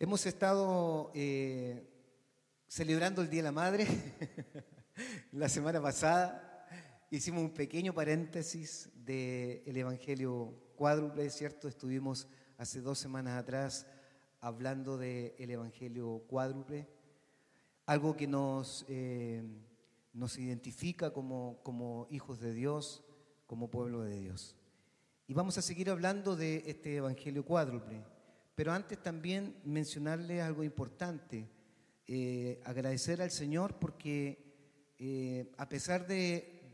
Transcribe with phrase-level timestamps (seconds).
[0.00, 1.84] Hemos estado eh,
[2.68, 3.84] celebrando el Día de la Madre.
[5.32, 6.68] la semana pasada
[7.10, 11.66] hicimos un pequeño paréntesis del Evangelio cuádruple, ¿cierto?
[11.66, 13.88] Estuvimos hace dos semanas atrás
[14.40, 16.86] hablando del Evangelio cuádruple,
[17.84, 19.42] algo que nos, eh,
[20.12, 23.02] nos identifica como, como hijos de Dios,
[23.48, 24.54] como pueblo de Dios.
[25.26, 28.17] Y vamos a seguir hablando de este Evangelio cuádruple.
[28.58, 31.48] Pero antes también mencionarle algo importante,
[32.08, 36.66] eh, agradecer al Señor porque eh, a pesar de,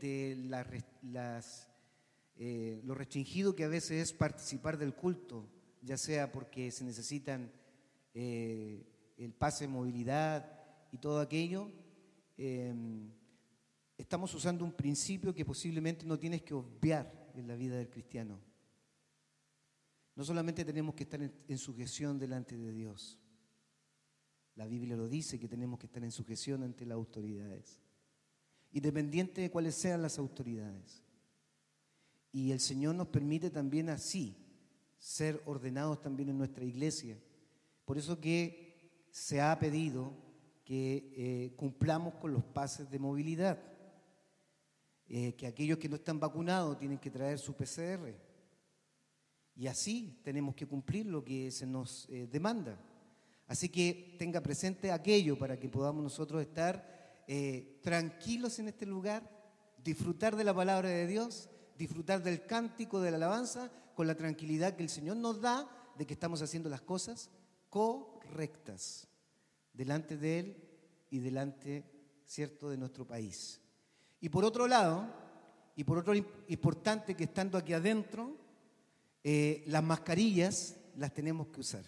[2.37, 5.47] eh, lo restringido que a veces es participar del culto,
[5.83, 7.51] ya sea porque se necesitan
[8.15, 10.59] el pase de movilidad
[10.91, 11.69] y todo aquello,
[13.95, 18.39] estamos usando un principio que posiblemente no tienes que obviar en la vida del cristiano.
[20.15, 23.19] No solamente tenemos que estar en, sujeción delante de Dios.
[24.55, 27.81] La Biblia lo dice que tenemos que estar en sujeción ante las autoridades.
[28.71, 31.03] Independiente de cuáles sean las autoridades.
[32.31, 34.37] Y el Señor nos permite también así
[34.97, 37.19] ser ordenados también en nuestra iglesia.
[37.83, 40.13] Por eso que se ha pedido
[40.63, 43.61] que eh, cumplamos con los pases de movilidad.
[45.07, 48.24] Eh, que aquellos que no están vacunados tienen que traer su PCR
[49.55, 52.77] y así tenemos que cumplir lo que se nos eh, demanda.
[53.47, 59.29] Así que tenga presente aquello para que podamos nosotros estar eh, tranquilos en este lugar,
[59.83, 64.75] disfrutar de la palabra de Dios, disfrutar del cántico, de la alabanza, con la tranquilidad
[64.75, 67.29] que el Señor nos da de que estamos haciendo las cosas
[67.69, 69.07] correctas
[69.73, 70.69] delante de Él
[71.09, 71.85] y delante,
[72.25, 73.61] ¿cierto?, de nuestro país.
[74.19, 75.07] Y por otro lado,
[75.75, 78.44] y por otro importante que estando aquí adentro,
[79.27, 81.83] eh, las mascarillas las tenemos que usar.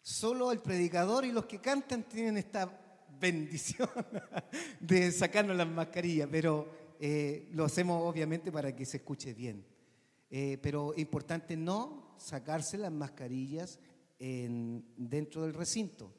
[0.00, 3.90] Solo el predicador y los que cantan tienen esta bendición
[4.80, 6.66] de sacarnos las mascarillas, pero
[7.00, 9.62] eh, lo hacemos obviamente para que se escuche bien.
[10.30, 13.78] Eh, pero importante no sacarse las mascarillas
[14.18, 16.10] dentro del recinto.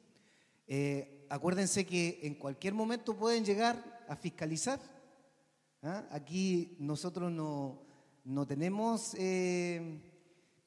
[1.28, 4.80] acuérdense que en cualquier momento pueden llegar a fiscalizar.
[5.82, 6.06] ¿ah?
[6.12, 7.82] Aquí nosotros no,
[8.24, 9.16] no tenemos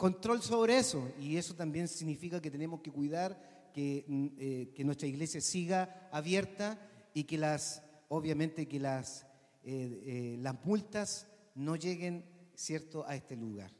[0.03, 4.83] control sobre eso y eso también significa que tenemos que cuidar que, mm, eh, que
[4.83, 6.77] nuestra iglesia siga abierta
[7.13, 9.25] y que las, obviamente que las,
[9.63, 11.25] eh, eh, las multas
[11.55, 13.71] no lleguen, ¿cierto?, a este lugar.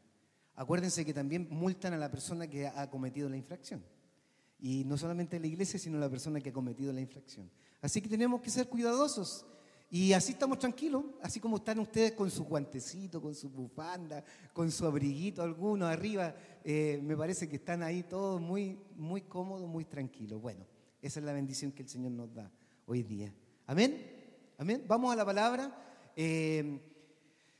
[0.56, 3.84] Acuérdense que también multan a la persona que ha cometido la infracción.
[4.60, 7.52] Y no solamente la iglesia, sino la persona que ha cometido la infracción.
[7.82, 9.46] Así que tenemos que ser cuidadosos
[9.94, 14.72] y así estamos tranquilos, así como están ustedes con su guantecito, con su bufanda, con
[14.72, 16.34] su abriguito, algunos arriba.
[16.64, 20.42] Eh, me parece que están ahí todos muy, muy cómodos, muy tranquilos.
[20.42, 20.66] Bueno,
[21.00, 22.50] esa es la bendición que el Señor nos da
[22.88, 23.32] hoy día.
[23.68, 24.04] Amén.
[24.58, 24.84] Amén.
[24.88, 25.72] Vamos a la palabra.
[26.16, 26.80] Eh,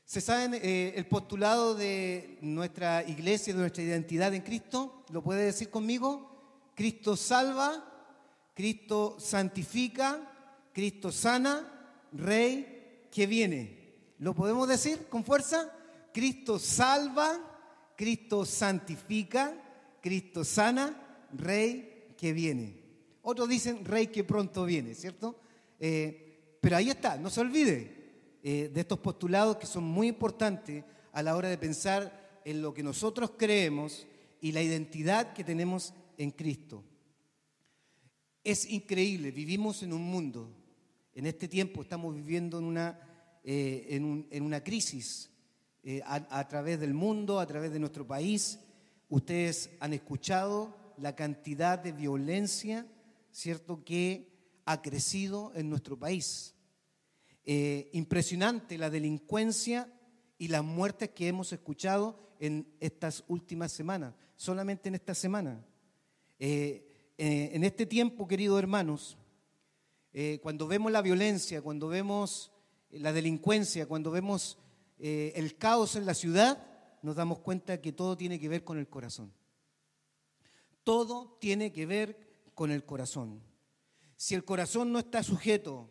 [0.04, 5.04] ¿Se saben eh, el postulado de nuestra iglesia, de nuestra identidad en Cristo?
[5.10, 6.72] ¿Lo puede decir conmigo?
[6.74, 8.10] Cristo salva,
[8.54, 10.18] Cristo santifica,
[10.72, 11.70] Cristo sana
[12.14, 14.14] Rey que viene.
[14.18, 15.70] ¿Lo podemos decir con fuerza?
[16.12, 19.54] Cristo salva, Cristo santifica,
[20.00, 22.82] Cristo sana, Rey que viene.
[23.22, 25.40] Otros dicen Rey que pronto viene, ¿cierto?
[25.78, 30.84] Eh, pero ahí está, no se olvide eh, de estos postulados que son muy importantes
[31.12, 34.06] a la hora de pensar en lo que nosotros creemos
[34.40, 36.84] y la identidad que tenemos en Cristo.
[38.44, 40.63] Es increíble, vivimos en un mundo
[41.14, 42.98] en este tiempo estamos viviendo en una,
[43.44, 45.30] eh, en, una crisis
[45.82, 48.58] eh, a, través del mundo, a través de nuestro país.
[49.08, 52.86] Ustedes han escuchado la cantidad de violencia,
[53.30, 54.32] ¿cierto?, que
[54.64, 56.54] ha crecido en nuestro país.
[57.44, 59.92] Eh, impresionante la delincuencia
[60.38, 65.64] y las muertes que hemos escuchado en estas últimas semanas, solamente en esta semana.
[66.38, 69.16] en este tiempo, queridos hermanos,
[70.16, 72.52] eh, cuando vemos la violencia, cuando vemos
[72.90, 74.58] la delincuencia, cuando vemos
[75.00, 76.64] eh, el caos en la ciudad,
[77.02, 79.32] nos damos cuenta que todo tiene que ver con el corazón.
[80.84, 82.16] Todo tiene que ver
[82.54, 83.42] con el corazón.
[84.16, 85.90] Si el corazón no está sujeto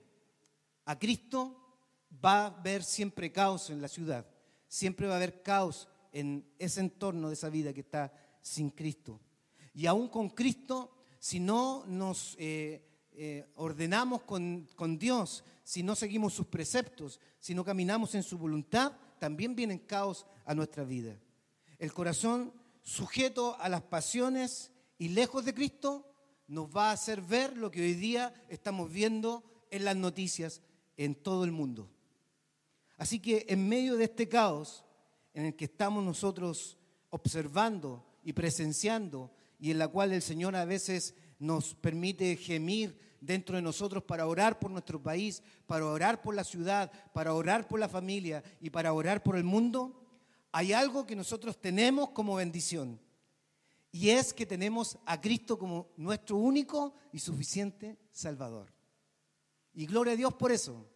[0.86, 1.78] a Cristo,
[2.24, 4.26] va a haber siempre caos en la ciudad.
[4.70, 9.20] Siempre va a haber caos en ese entorno de esa vida que está sin Cristo.
[9.74, 15.96] Y aún con Cristo, si no nos eh, eh, ordenamos con, con Dios, si no
[15.96, 21.18] seguimos sus preceptos, si no caminamos en su voluntad, también vienen caos a nuestra vida.
[21.80, 26.14] El corazón sujeto a las pasiones y lejos de Cristo
[26.48, 30.62] nos va a hacer ver lo que hoy día estamos viendo en las noticias
[30.98, 31.90] en todo el mundo.
[32.98, 34.86] Así que en medio de este caos
[35.34, 36.78] en el que estamos nosotros
[37.10, 43.58] observando y presenciando y en la cual el Señor a veces nos permite gemir dentro
[43.58, 47.80] de nosotros para orar por nuestro país, para orar por la ciudad, para orar por
[47.80, 50.08] la familia y para orar por el mundo,
[50.54, 52.98] hay algo que nosotros tenemos como bendición.
[53.92, 58.74] Y es que tenemos a Cristo como nuestro único y suficiente Salvador.
[59.74, 60.88] Y gloria a Dios por eso.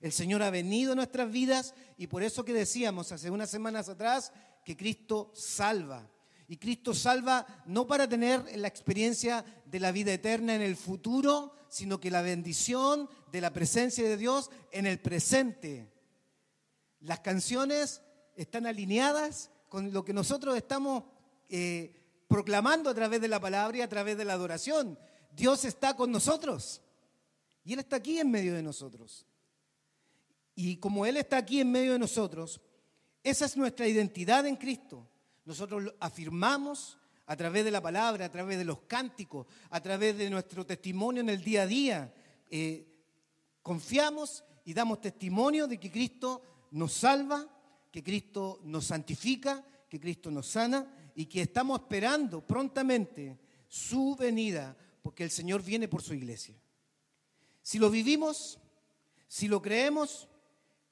[0.00, 3.88] El Señor ha venido a nuestras vidas y por eso que decíamos hace unas semanas
[3.88, 4.32] atrás
[4.64, 6.10] que Cristo salva.
[6.52, 11.54] Y Cristo salva no para tener la experiencia de la vida eterna en el futuro,
[11.70, 15.90] sino que la bendición de la presencia de Dios en el presente.
[17.00, 18.02] Las canciones
[18.36, 21.04] están alineadas con lo que nosotros estamos
[21.48, 21.94] eh,
[22.28, 24.98] proclamando a través de la palabra y a través de la adoración.
[25.34, 26.82] Dios está con nosotros
[27.64, 29.26] y Él está aquí en medio de nosotros.
[30.54, 32.60] Y como Él está aquí en medio de nosotros,
[33.24, 35.08] esa es nuestra identidad en Cristo.
[35.44, 40.30] Nosotros afirmamos a través de la palabra, a través de los cánticos, a través de
[40.30, 42.14] nuestro testimonio en el día a día.
[42.50, 42.86] Eh,
[43.62, 47.46] confiamos y damos testimonio de que Cristo nos salva,
[47.90, 54.76] que Cristo nos santifica, que Cristo nos sana y que estamos esperando prontamente su venida,
[55.02, 56.54] porque el Señor viene por su iglesia.
[57.62, 58.58] Si lo vivimos,
[59.28, 60.28] si lo creemos,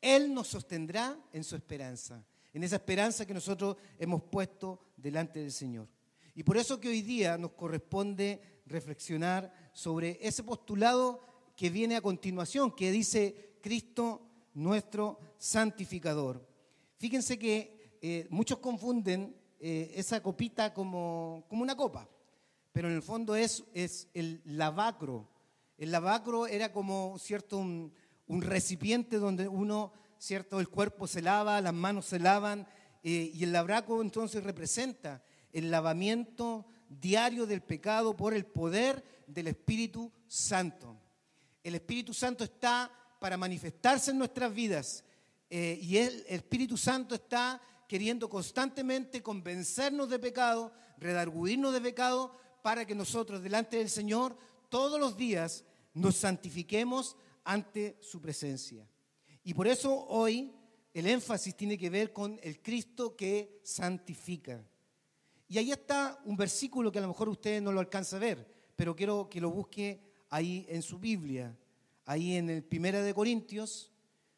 [0.00, 5.52] Él nos sostendrá en su esperanza en esa esperanza que nosotros hemos puesto delante del
[5.52, 5.88] Señor.
[6.34, 11.20] Y por eso que hoy día nos corresponde reflexionar sobre ese postulado
[11.56, 14.22] que viene a continuación, que dice Cristo
[14.54, 16.46] nuestro santificador.
[16.96, 22.08] Fíjense que eh, muchos confunden eh, esa copita como, como, una copa,
[22.72, 25.28] pero en el fondo es, es el lavacro.
[25.76, 27.92] El lavacro era como cierto un,
[28.26, 30.60] un recipiente donde uno ¿cierto?
[30.60, 32.68] El cuerpo se lava, las manos se lavan,
[33.02, 39.48] eh, y el labraco entonces representa el lavamiento diario del pecado por el poder del
[39.48, 41.00] Espíritu Santo.
[41.64, 45.04] El Espíritu Santo está para manifestarse en nuestras vidas
[45.48, 52.84] eh, y el Espíritu Santo está queriendo constantemente convencernos de pecado, redarguirnos de pecado, para
[52.84, 54.36] que nosotros delante del Señor
[54.68, 55.64] todos los días
[55.94, 58.86] nos santifiquemos ante su presencia.
[59.42, 60.52] Y por eso hoy
[60.92, 64.64] el énfasis tiene que ver con el Cristo que santifica.
[65.48, 68.46] Y ahí está un versículo que a lo mejor usted no lo alcanza a ver,
[68.76, 70.00] pero quiero que lo busque
[70.30, 71.56] ahí en su Biblia,
[72.04, 73.92] ahí en el Primera de Corintios,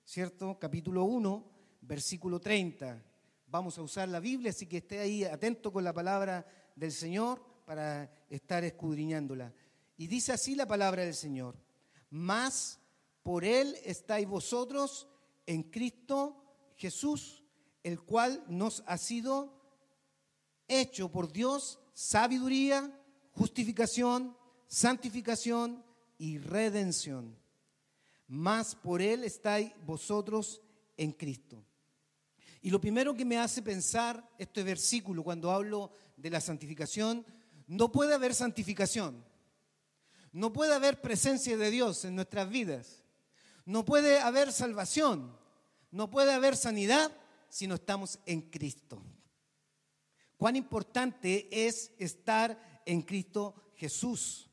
[0.05, 0.59] ¿cierto?
[0.59, 1.45] Capítulo 1,
[1.83, 3.03] versículo 30.
[3.47, 7.45] Vamos a usar la Biblia, así que esté ahí atento con la palabra del Señor
[7.67, 9.53] para estar escudriñándola.
[9.99, 11.57] Y dice así la palabra del Señor,
[12.09, 12.81] más
[13.23, 15.09] por Él estáis vosotros
[15.47, 16.43] en Cristo
[16.77, 17.45] Jesús,
[17.83, 19.61] el cual nos ha sido
[20.69, 22.99] hecho por Dios sabiduría,
[23.33, 24.37] justificación,
[24.67, 25.85] santificación
[26.19, 27.39] y redención.
[28.27, 30.63] Más por Él estáis vosotros
[30.97, 31.65] en Cristo.
[32.63, 37.27] Y lo primero que me hace pensar este versículo cuando hablo de la santificación,
[37.67, 39.25] no puede haber santificación,
[40.33, 43.02] no puede haber presencia de Dios en nuestras vidas
[43.65, 45.37] no puede haber salvación,
[45.91, 47.13] no puede haber sanidad
[47.49, 49.03] si no estamos en Cristo.
[50.37, 54.49] Cuán importante es estar en Cristo Jesús.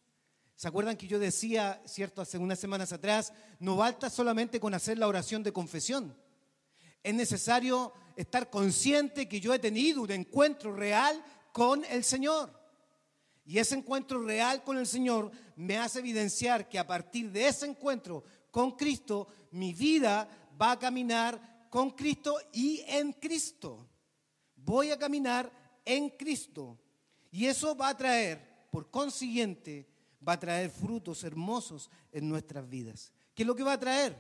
[0.56, 4.98] ¿Se acuerdan que yo decía, cierto, hace unas semanas atrás, no basta solamente con hacer
[4.98, 6.16] la oración de confesión?
[7.02, 11.24] Es necesario estar consciente que yo he tenido un encuentro real
[11.54, 12.60] con el Señor.
[13.46, 17.66] Y ese encuentro real con el Señor me hace evidenciar que a partir de ese
[17.66, 20.28] encuentro con Cristo, mi vida
[20.60, 23.88] va a caminar con Cristo y en Cristo.
[24.56, 25.52] Voy a caminar
[25.86, 26.78] en Cristo.
[27.32, 29.88] Y eso va a traer, por consiguiente,
[30.28, 33.14] va a traer frutos hermosos en nuestras vidas.
[33.34, 34.16] ¿Qué es lo que va a traer?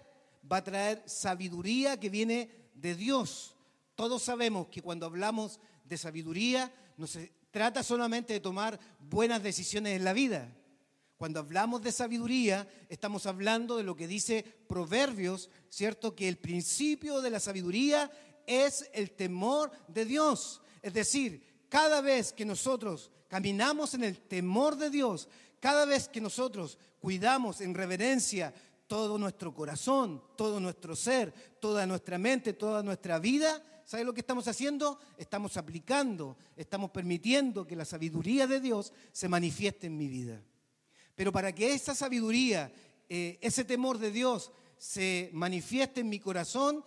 [0.49, 3.55] Va a traer sabiduría que viene de Dios.
[3.95, 9.97] Todos sabemos que cuando hablamos de sabiduría, no se trata solamente de tomar buenas decisiones
[9.97, 10.55] en la vida.
[11.19, 16.15] Cuando hablamos de sabiduría, estamos hablando de lo que dice Proverbios, ¿cierto?
[16.15, 18.09] Que el principio de la sabiduría
[18.47, 20.61] es el temor de Dios.
[20.81, 25.27] Es decir, cada vez que nosotros caminamos en el temor de Dios,
[25.59, 28.53] cada vez que nosotros cuidamos en reverencia
[28.87, 34.21] todo nuestro corazón, todo nuestro ser, toda nuestra mente, toda nuestra vida, ¿sabe lo que
[34.21, 34.97] estamos haciendo?
[35.17, 40.41] Estamos aplicando, estamos permitiendo que la sabiduría de Dios se manifieste en mi vida.
[41.19, 42.71] Pero para que esa sabiduría,
[43.09, 46.81] eh, ese temor de Dios se manifieste en mi corazón,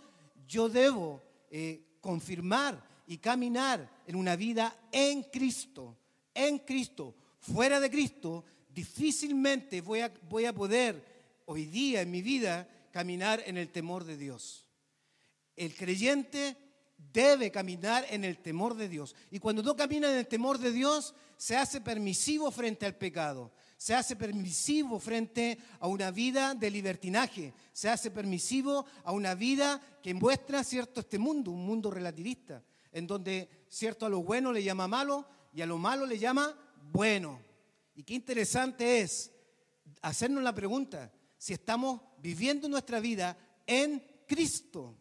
[0.49, 5.99] yo debo eh, confirmar y caminar en una vida en Cristo,
[6.33, 7.15] en Cristo.
[7.41, 11.05] Fuera de Cristo, difícilmente voy a, voy a poder
[11.45, 14.65] hoy día en mi vida caminar en el temor de Dios.
[15.57, 16.57] El creyente
[17.13, 19.15] debe caminar en el temor de Dios.
[19.31, 23.53] Y cuando no camina en el temor de Dios, se hace permisivo frente al pecado,
[23.83, 29.81] se hace permisivo frente a una vida de libertinaje, se hace permisivo a una vida
[30.01, 32.63] que muestra cierto este mundo, un mundo relativista,
[32.93, 36.57] en donde cierto a lo bueno le llama malo y a lo malo le llama
[36.93, 37.41] bueno.
[37.97, 39.33] Y qué interesante es
[40.01, 43.37] hacernos la pregunta si estamos viviendo nuestra vida
[43.67, 44.97] en Cristo.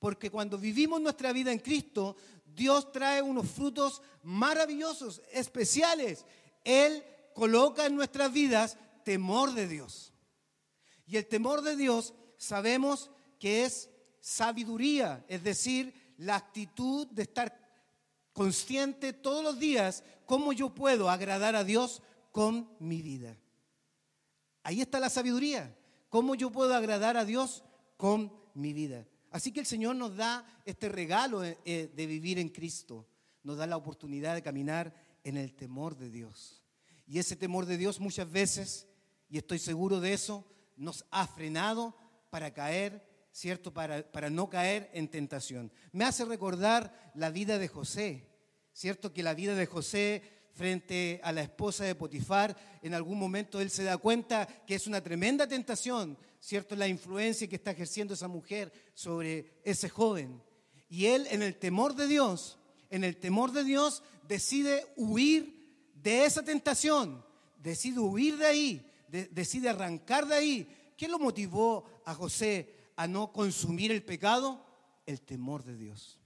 [0.00, 6.26] Porque cuando vivimos nuestra vida en Cristo, Dios trae unos frutos maravillosos, especiales.
[6.64, 10.12] Él coloca en nuestras vidas temor de Dios.
[11.06, 17.60] Y el temor de Dios sabemos que es sabiduría, es decir, la actitud de estar
[18.32, 23.36] consciente todos los días cómo yo puedo agradar a Dios con mi vida.
[24.62, 25.76] Ahí está la sabiduría,
[26.08, 27.62] cómo yo puedo agradar a Dios
[27.96, 29.06] con mi vida.
[29.30, 33.06] Así que el Señor nos da este regalo eh, eh, de vivir en Cristo,
[33.42, 36.63] nos da la oportunidad de caminar en el temor de Dios.
[37.06, 38.86] Y ese temor de Dios muchas veces,
[39.28, 40.44] y estoy seguro de eso,
[40.76, 41.96] nos ha frenado
[42.30, 43.72] para caer, ¿cierto?
[43.72, 45.72] Para, para no caer en tentación.
[45.92, 48.28] Me hace recordar la vida de José,
[48.72, 49.12] ¿cierto?
[49.12, 53.70] Que la vida de José frente a la esposa de Potifar, en algún momento él
[53.70, 56.76] se da cuenta que es una tremenda tentación ¿cierto?
[56.76, 60.42] La influencia que está ejerciendo esa mujer sobre ese joven.
[60.90, 62.58] Y él en el temor de Dios,
[62.90, 65.63] en el temor de Dios, decide huir
[66.04, 67.24] de esa tentación,
[67.56, 70.68] decide huir de ahí, decide arrancar de ahí.
[70.98, 74.64] ¿Qué lo motivó a José a no consumir el pecado?
[75.06, 76.18] El temor de Dios.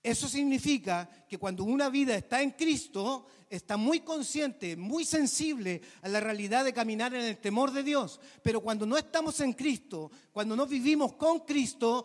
[0.00, 6.08] Eso significa que cuando una vida está en Cristo, está muy consciente, muy sensible a
[6.08, 8.20] la realidad de caminar en el temor de Dios.
[8.42, 12.04] Pero cuando no estamos en Cristo, cuando no vivimos con Cristo,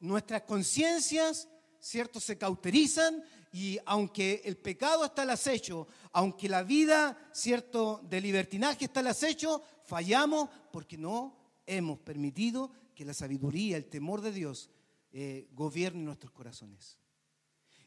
[0.00, 3.22] nuestras conciencias, ¿cierto?, se cauterizan
[3.54, 9.06] y aunque el pecado está al acecho, aunque la vida, ¿cierto?, de libertinaje está al
[9.06, 14.70] acecho, fallamos porque no hemos permitido que la sabiduría, el temor de Dios
[15.12, 16.98] eh, gobierne nuestros corazones.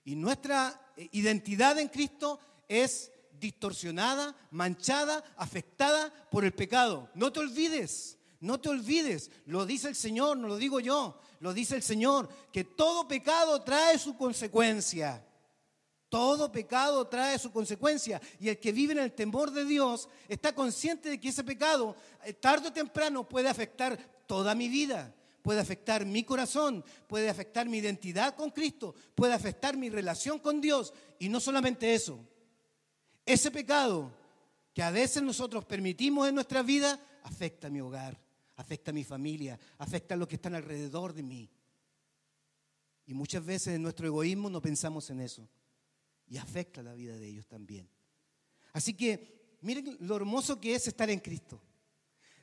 [0.05, 7.09] Y nuestra eh, identidad en Cristo es distorsionada, manchada, afectada por el pecado.
[7.13, 11.53] No te olvides, no te olvides, lo dice el Señor, no lo digo yo, lo
[11.53, 15.26] dice el Señor, que todo pecado trae su consecuencia.
[16.09, 20.55] Todo pecado trae su consecuencia y el que vive en el temor de Dios está
[20.55, 25.13] consciente de que ese pecado eh, tarde o temprano puede afectar toda mi vida
[25.47, 30.59] puede afectar mi corazón, puede afectar mi identidad con Cristo, puede afectar mi relación con
[30.59, 30.93] Dios.
[31.19, 32.19] Y no solamente eso,
[33.25, 34.11] ese pecado
[34.73, 38.19] que a veces nosotros permitimos en nuestra vida afecta a mi hogar,
[38.57, 41.49] afecta a mi familia, afecta a los que están alrededor de mí.
[43.05, 45.47] Y muchas veces en nuestro egoísmo no pensamos en eso.
[46.29, 47.89] Y afecta la vida de ellos también.
[48.73, 51.61] Así que miren lo hermoso que es estar en Cristo.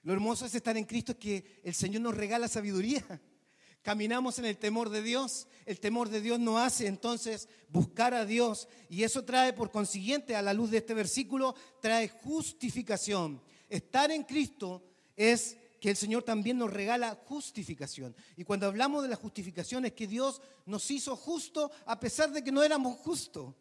[0.03, 3.05] Lo hermoso es estar en Cristo es que el Señor nos regala sabiduría.
[3.83, 5.47] Caminamos en el temor de Dios.
[5.67, 8.69] El temor de Dios nos hace entonces buscar a Dios.
[8.89, 13.43] Y eso trae, por consiguiente, a la luz de este versículo, trae justificación.
[13.69, 14.83] Estar en Cristo
[15.17, 18.17] es que el Señor también nos regala justificación.
[18.37, 22.43] Y cuando hablamos de la justificación es que Dios nos hizo justo a pesar de
[22.43, 23.55] que no éramos justos.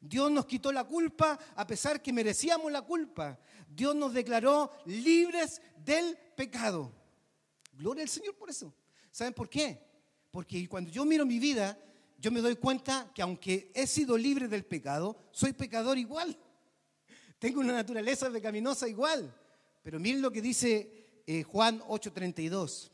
[0.00, 3.38] Dios nos quitó la culpa a pesar que merecíamos la culpa.
[3.68, 6.92] Dios nos declaró libres del pecado.
[7.72, 8.74] Gloria al Señor por eso.
[9.10, 9.78] ¿Saben por qué?
[10.30, 11.78] Porque cuando yo miro mi vida,
[12.18, 16.38] yo me doy cuenta que aunque he sido libre del pecado, soy pecador igual.
[17.38, 19.34] Tengo una naturaleza pecaminosa igual.
[19.82, 22.90] Pero miren lo que dice eh, Juan 8:32.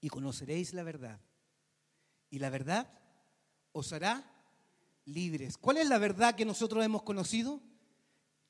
[0.00, 1.20] Y conoceréis la verdad.
[2.30, 2.92] Y la verdad
[3.72, 4.37] os hará
[5.08, 5.56] libres.
[5.56, 7.60] ¿Cuál es la verdad que nosotros hemos conocido?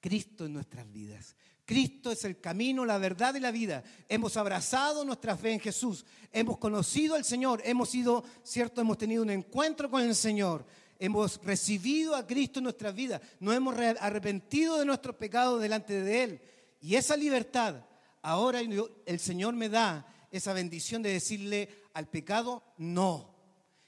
[0.00, 1.36] Cristo en nuestras vidas.
[1.64, 3.84] Cristo es el camino, la verdad y la vida.
[4.08, 6.06] Hemos abrazado nuestra fe en Jesús.
[6.32, 7.60] Hemos conocido al Señor.
[7.64, 10.64] Hemos sido, cierto, hemos tenido un encuentro con el Señor.
[10.98, 13.20] Hemos recibido a Cristo en nuestras vidas.
[13.38, 16.40] Nos hemos arrepentido de nuestros pecados delante de Él.
[16.80, 17.84] Y esa libertad,
[18.22, 23.34] ahora el Señor me da esa bendición de decirle al pecado, no.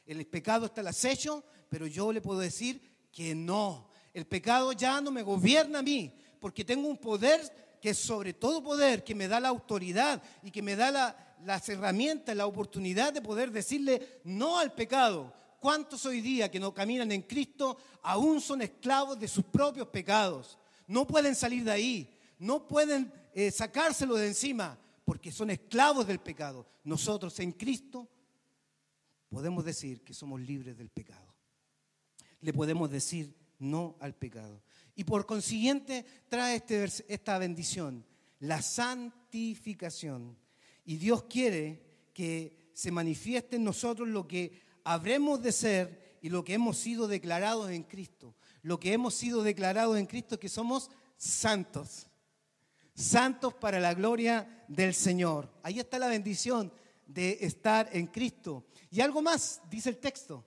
[0.04, 3.88] El pecado está al acecho, pero yo le puedo decir que no.
[4.12, 8.34] El pecado ya no me gobierna a mí, porque tengo un poder que es sobre
[8.34, 13.12] todo poder, que me da la autoridad y que me da las herramientas, la oportunidad
[13.12, 15.32] de poder decirle no al pecado.
[15.60, 20.58] ¿Cuántos hoy día que no caminan en Cristo aún son esclavos de sus propios pecados?
[20.86, 26.18] No pueden salir de ahí, no pueden eh, sacárselo de encima, porque son esclavos del
[26.18, 26.66] pecado.
[26.82, 28.08] Nosotros en Cristo
[29.28, 31.29] podemos decir que somos libres del pecado.
[32.40, 34.62] Le podemos decir no al pecado.
[34.94, 38.04] Y por consiguiente trae este, esta bendición,
[38.40, 40.36] la santificación.
[40.84, 41.82] Y Dios quiere
[42.12, 47.08] que se manifieste en nosotros lo que habremos de ser y lo que hemos sido
[47.08, 48.34] declarados en Cristo.
[48.62, 52.06] Lo que hemos sido declarados en Cristo es que somos santos.
[52.94, 55.50] Santos para la gloria del Señor.
[55.62, 56.72] Ahí está la bendición
[57.06, 58.66] de estar en Cristo.
[58.90, 60.44] Y algo más, dice el texto.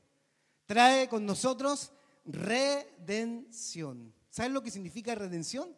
[0.65, 1.91] Trae con nosotros
[2.25, 4.13] redención.
[4.29, 5.75] ¿Saben lo que significa redención?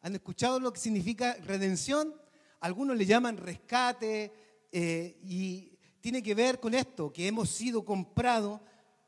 [0.00, 2.14] ¿Han escuchado lo que significa redención?
[2.60, 4.32] Algunos le llaman rescate
[4.72, 8.60] eh, y tiene que ver con esto, que hemos sido comprados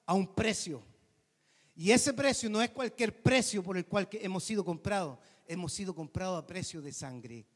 [0.07, 0.83] a un precio.
[1.75, 5.95] Y ese precio no es cualquier precio por el cual hemos sido comprados, hemos sido
[5.95, 7.47] comprados a precio de sangre.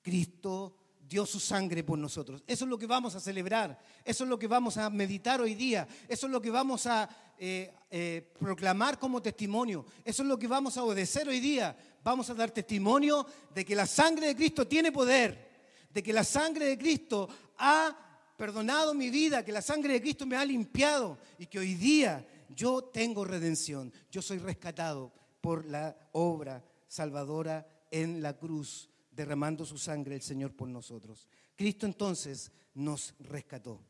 [0.00, 0.76] Cristo
[1.08, 2.42] dio su sangre por nosotros.
[2.46, 5.54] Eso es lo que vamos a celebrar, eso es lo que vamos a meditar hoy
[5.54, 7.08] día, eso es lo que vamos a
[7.38, 11.76] eh, eh, proclamar como testimonio, eso es lo que vamos a obedecer hoy día.
[12.02, 15.50] Vamos a dar testimonio de que la sangre de Cristo tiene poder,
[15.92, 17.96] de que la sangre de Cristo ha
[18.36, 22.24] perdonado mi vida, que la sangre de Cristo me ha limpiado y que hoy día
[22.48, 29.78] yo tengo redención, yo soy rescatado por la obra salvadora en la cruz derramando su
[29.78, 31.26] sangre el Señor por nosotros.
[31.56, 33.80] Cristo entonces nos rescató.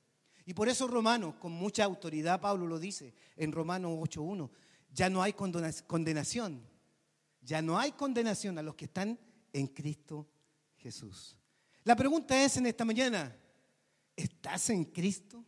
[0.47, 4.49] Y por eso Romanos, con mucha autoridad, Pablo lo dice en Romanos 8.1,
[4.92, 6.62] ya no hay condenación,
[7.42, 9.18] ya no hay condenación a los que están
[9.52, 10.28] en Cristo
[10.76, 11.37] Jesús.
[11.83, 13.36] La pregunta es en esta mañana,
[14.15, 15.45] ¿estás en Cristo?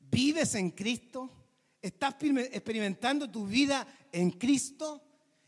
[0.00, 1.30] ¿Vives en Cristo?
[1.80, 5.00] ¿Estás experimentando tu vida en Cristo?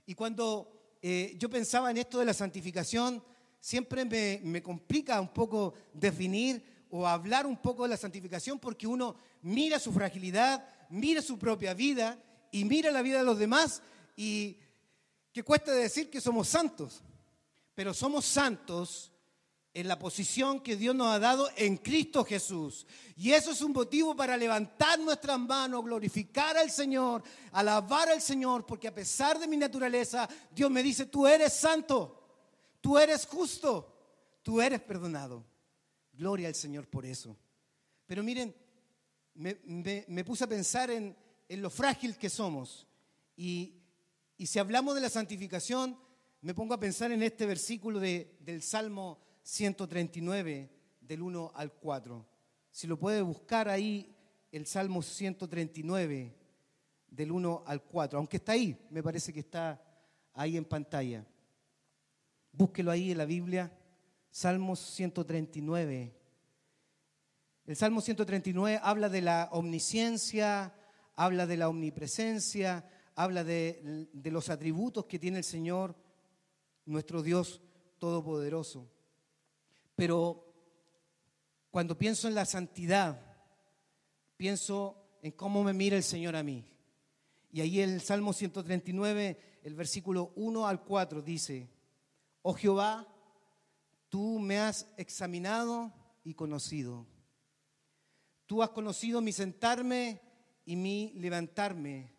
[0.07, 3.23] Y cuando eh, yo pensaba en esto de la santificación,
[3.63, 4.05] siempre
[4.43, 9.79] me, complica un poco definir o hablar un poco de la santificación porque uno mira
[9.79, 12.21] su fragilidad, mira su propia vida
[12.51, 13.81] y mira la vida de los demás
[14.17, 14.59] y
[15.33, 17.05] que cuesta decir que somos santos,
[17.73, 19.13] pero somos santos
[19.73, 22.85] en la posición que Dios nos ha dado en Cristo Jesús.
[23.17, 27.23] Y eso es un motivo para levantar nuestras manos, glorificar al Señor,
[27.53, 32.22] alabar al Señor, porque a pesar de mi naturaleza, Dios me dice, tú eres santo
[32.83, 35.43] tú eres justo, tú eres perdonado.
[36.13, 37.35] Gloria al Señor por eso.
[38.07, 38.55] Pero miren,
[39.35, 41.17] me, puse a pensar en,
[41.49, 42.87] lo frágil que somos.
[43.35, 43.79] Y,
[44.39, 45.97] si hablamos de la santificación,
[46.41, 50.69] me pongo a pensar en este versículo del Salmo 139,
[51.01, 52.27] del 1 al 4.
[52.71, 54.15] Si lo puede buscar ahí,
[54.51, 56.35] el Salmo 139,
[57.09, 58.19] del 1 al 4.
[58.19, 59.81] Aunque está ahí, me parece que está
[60.35, 61.25] ahí en pantalla.
[62.53, 63.73] Búsquelo ahí en la Biblia,
[64.31, 66.15] Salmos 139.
[67.65, 70.75] El Salmo 139 habla de la omnisciencia,
[71.15, 75.97] habla de la omnipresencia, habla de, de los atributos que tiene el Señor,
[76.85, 77.63] nuestro Dios
[77.99, 78.91] Todopoderoso.
[79.95, 80.53] Pero
[81.71, 83.21] cuando pienso en la santidad,
[84.37, 86.67] pienso en cómo me mira el Señor a mí.
[87.51, 91.71] Y ahí el Salmo 139, el versículo 1 al 4 dice,
[92.43, 93.07] Oh Jehová,
[94.09, 95.93] tú me has examinado
[96.25, 97.07] y conocido.
[98.47, 100.21] Tú has conocido mi sentarme
[100.65, 102.13] y mi levantarme.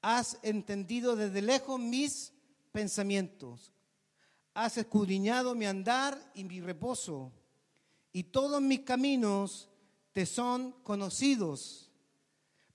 [0.00, 2.32] Has entendido desde lejos mis
[2.70, 3.72] pensamientos.
[4.54, 7.32] Has escudriñado mi andar y mi reposo.
[8.12, 9.68] Y todos mis caminos
[10.12, 11.90] te son conocidos.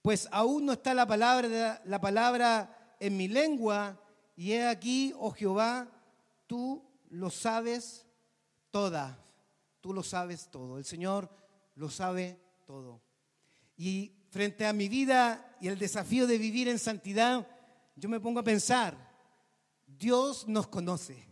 [0.02, 4.02] Pues aún no está la palabra, la palabra en mi lengua.
[4.36, 5.97] Y he aquí, oh Jehová,
[6.48, 8.06] tú lo sabes
[8.72, 9.24] toda,
[9.82, 11.30] tú lo sabes todo, el Señor
[11.76, 13.02] lo sabe todo.
[13.78, 17.48] Y frente a mi vida y el desafío de vivir en santidad,
[17.96, 18.96] yo me pongo a pensar,
[19.86, 21.26] Dios nos conoce.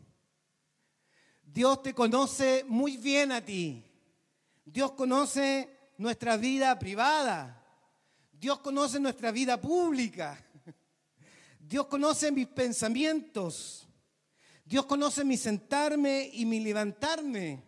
[1.44, 3.84] Dios te conoce muy bien a ti.
[4.66, 7.64] Dios conoce nuestra vida privada.
[8.34, 10.44] Dios conoce nuestra vida pública.
[11.60, 13.85] Dios conoce mis pensamientos.
[14.66, 17.64] Dios conoce mi sentarme y mi levantarme.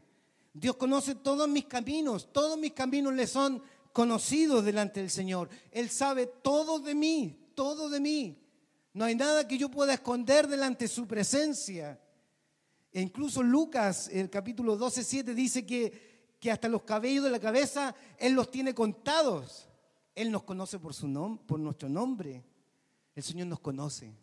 [0.51, 2.33] Dios conoce todos mis caminos.
[2.33, 3.61] Todos mis caminos le son
[3.93, 5.49] conocidos delante del Señor.
[5.71, 8.43] Él sabe todo de mí, todo de mí.
[8.93, 12.01] No hay nada que yo pueda esconder delante de su presencia.
[12.91, 17.39] E incluso Lucas, el capítulo 12, 7, dice que, que hasta los cabellos de la
[17.39, 19.69] cabeza Él los tiene contados.
[20.15, 22.43] Él nos conoce por, su nom por nuestro nombre.
[23.13, 24.15] El Señor nos conoce.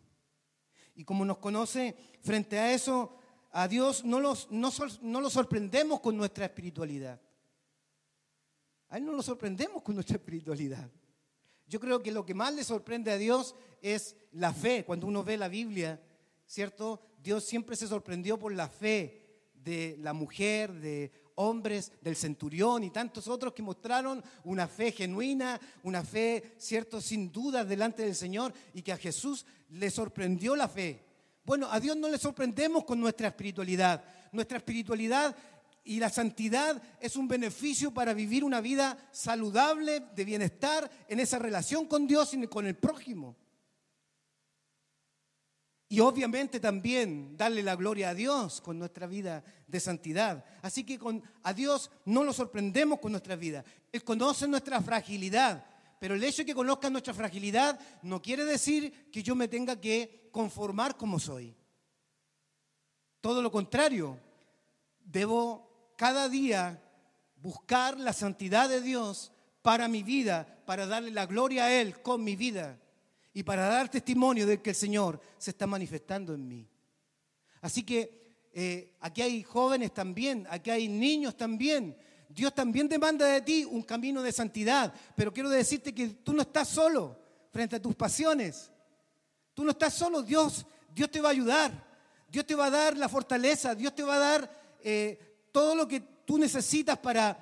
[0.95, 3.17] Y como nos conoce, frente a eso,
[3.51, 7.21] a Dios no, los, no, no lo sorprendemos con nuestra espiritualidad.
[8.89, 10.89] A Él no lo sorprendemos con nuestra espiritualidad.
[11.67, 14.85] Yo creo que lo que más le sorprende a Dios es la fe.
[14.85, 16.01] Cuando uno ve la Biblia,
[16.45, 17.01] ¿cierto?
[17.21, 22.89] Dios siempre se sorprendió por la fe de la mujer, de hombres, del centurión y
[22.89, 27.01] tantos otros que mostraron una fe genuina, una fe, ¿cierto?
[27.01, 31.03] Sin dudas delante del Señor y que a Jesús le sorprendió la fe.
[31.43, 34.03] Bueno, a Dios no le sorprendemos con nuestra espiritualidad.
[34.31, 35.35] Nuestra espiritualidad
[35.83, 41.37] y la santidad es un beneficio para vivir una vida saludable, de bienestar, en esa
[41.37, 43.35] relación con Dios y con el prójimo.
[45.87, 50.45] Y obviamente también darle la gloria a Dios con nuestra vida de santidad.
[50.61, 50.99] Así que
[51.43, 53.63] a Dios no lo sorprendemos con nuestra vida.
[53.91, 55.65] Él conoce nuestra fragilidad.
[55.99, 59.79] Pero el hecho de que conozca nuestra fragilidad no quiere decir que yo me tenga
[59.79, 61.55] que conformar como soy.
[63.21, 64.19] Todo lo contrario,
[65.03, 66.81] debo cada día
[67.37, 72.23] buscar la santidad de Dios para mi vida, para darle la gloria a Él con
[72.23, 72.79] mi vida
[73.33, 76.67] y para dar testimonio de que el Señor se está manifestando en mí.
[77.61, 78.24] Así que
[78.57, 81.93] eh, aquí hay jóvenes también, aquí hay niños también.
[82.29, 86.41] Dios también demanda de ti un camino de santidad, pero quiero decirte que tú no
[86.41, 87.19] estás solo
[87.51, 88.71] frente a tus pasiones.
[89.53, 91.85] Tú no estás solo, Dios, Dios te va a ayudar,
[92.29, 95.19] Dios te va a dar la fortaleza, Dios te va a dar eh,
[95.51, 97.37] todo lo que tú necesitas para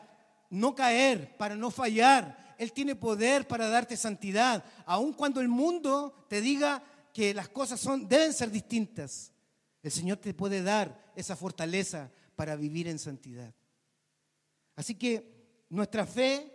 [0.50, 2.56] no caer, para no fallar.
[2.58, 6.82] Él tiene poder para darte santidad, aun cuando el mundo te diga
[7.14, 9.32] que las cosas son, deben ser distintas.
[9.84, 13.54] El Señor te puede dar esa fortaleza para vivir en santidad.
[14.76, 16.52] Así que nuestra fe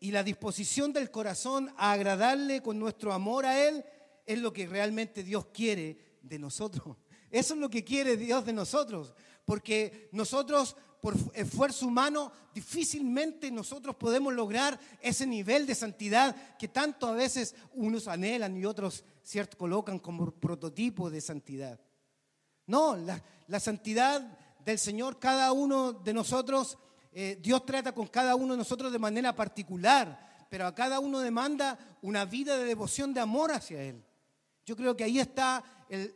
[0.00, 3.84] y la disposición del corazón a agradarle con nuestro amor a Él
[4.26, 6.96] es lo que realmente Dios quiere de nosotros.
[7.30, 9.14] Eso es lo que quiere Dios de nosotros,
[9.44, 17.06] porque nosotros por esfuerzo humano, difícilmente nosotros podemos lograr ese nivel de santidad que tanto
[17.06, 21.78] a veces unos anhelan y otros cierto, colocan como prototipo de santidad.
[22.66, 24.20] No, la, santidad
[24.64, 26.78] del Señor, cada uno de nosotros,
[27.12, 31.20] eh, Dios trata con cada uno de nosotros de manera particular, pero a cada uno
[31.20, 34.02] demanda una vida de devoción, de amor hacia Él.
[34.64, 35.62] Yo creo que ahí está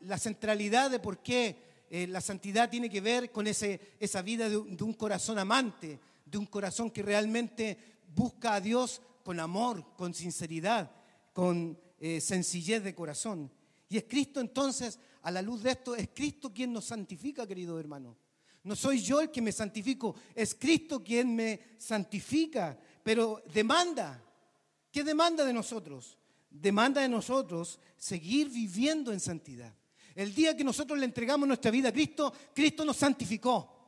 [0.03, 4.49] la centralidad de por qué eh, la santidad tiene que ver con ese, esa vida
[4.49, 7.79] de, un corazón amante, de un corazón que realmente
[8.15, 10.91] busca a Dios con amor, con sinceridad,
[11.33, 13.51] con eh, sencillez de corazón.
[13.89, 17.79] Y es Cristo entonces, a la luz de esto, es Cristo quien nos santifica, querido
[17.79, 18.17] hermano.
[18.65, 24.23] No soy yo el que me santifico, es Cristo quien me santifica, pero demanda.
[24.93, 26.19] ¿Qué demanda de nosotros?
[26.51, 29.75] Demanda de nosotros seguir viviendo en santidad.
[30.15, 33.79] El día que nosotros le entregamos nuestra vida a Cristo, Cristo nos santificó.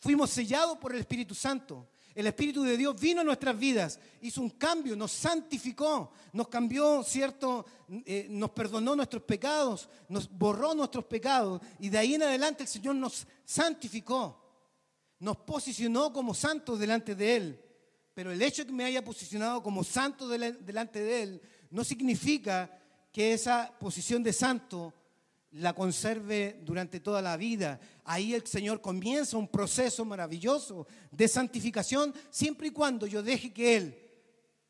[0.00, 1.90] Fuimos sellados por el Espíritu Santo.
[2.18, 7.04] El Espíritu de Dios vino a nuestras vidas, hizo un cambio, nos santificó, nos cambió,
[7.04, 7.64] ¿cierto?
[8.04, 12.68] Eh, nos perdonó nuestros pecados, nos borró nuestros pecados y de ahí en adelante el
[12.68, 14.36] Señor nos santificó,
[15.20, 17.64] nos posicionó como santos delante de Él.
[18.14, 22.68] Pero el hecho de que me haya posicionado como santo delante de Él no significa
[23.12, 24.92] que esa posición de santo
[25.52, 27.80] la conserve durante toda la vida.
[28.04, 33.76] Ahí el Señor comienza un proceso maravilloso de santificación, siempre y cuando yo deje que
[33.76, 33.98] Él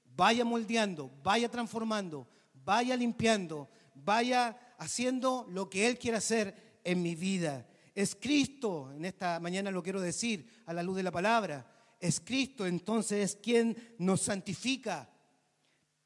[0.04, 2.28] vaya moldeando, vaya transformando,
[2.64, 7.66] vaya limpiando, vaya haciendo lo que Él quiere hacer en mi vida.
[7.94, 11.66] Es Cristo, en esta mañana lo quiero decir a la luz de la palabra,
[12.00, 15.08] es Cristo entonces quien nos santifica,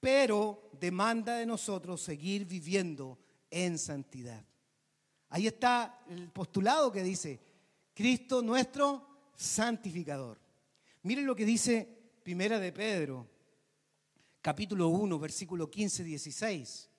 [0.00, 3.18] pero demanda de nosotros seguir viviendo
[3.50, 4.44] en santidad.
[5.34, 7.40] Ahí está el postulado que dice,
[7.94, 10.38] Cristo nuestro santificador.
[11.04, 11.88] Miren lo que dice
[12.22, 13.26] Primera de Pedro,
[14.42, 16.90] capítulo 1, versículo 15, 16.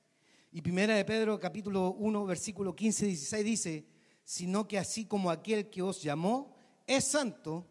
[0.52, 3.86] Y Primera de Pedro, capítulo 1, versículo 15, 16 dice,
[4.24, 6.56] sino que así como aquel que os llamó
[6.88, 7.68] es santo,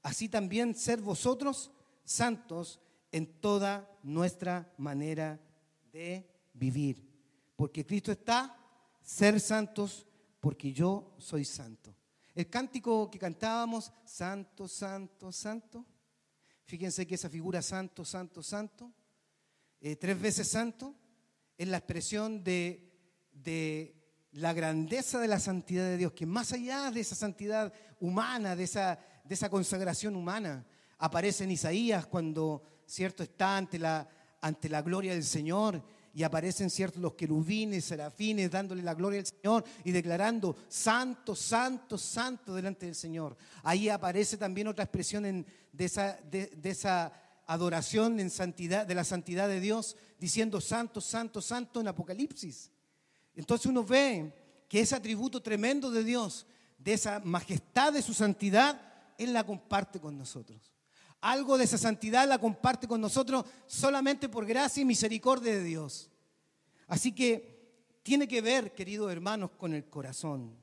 [0.00, 1.72] así también ser vosotros
[2.04, 5.40] santos en toda nuestra manera
[5.92, 7.04] de vivir.
[7.56, 8.63] Porque Cristo está
[9.04, 10.06] ser santos
[10.40, 11.94] porque yo soy santo.
[12.34, 15.86] El cántico que cantábamos, santo, santo, santo,
[16.64, 18.92] fíjense que esa figura santo, santo, santo,
[19.80, 20.96] eh, tres veces santo,
[21.56, 22.80] es la expresión de,
[24.32, 28.64] la grandeza de la santidad de Dios, que más allá de esa santidad humana, de
[28.64, 30.66] esa, de esa consagración humana,
[30.98, 34.08] aparece en Isaías cuando, cierto, está ante la,
[34.40, 35.84] ante la gloria del Señor
[36.14, 41.98] y aparecen ciertos los querubines, serafines, dándole la gloria al Señor y declarando santo, santo,
[41.98, 43.36] santo delante del Señor.
[43.64, 47.12] Ahí aparece también otra expresión de, esa, de, esa
[47.46, 52.70] adoración en santidad, de la santidad de Dios, diciendo santo, santo, santo en Apocalipsis.
[53.34, 54.32] Entonces uno ve
[54.68, 56.46] que ese atributo tremendo de Dios,
[56.78, 58.80] de esa majestad de su santidad,
[59.18, 60.73] Él la comparte con nosotros.
[61.24, 66.10] Algo de esa santidad la comparte con nosotros solamente por gracia y misericordia de Dios.
[66.86, 70.54] Así que tiene que ver, queridos hermanos, con el corazón.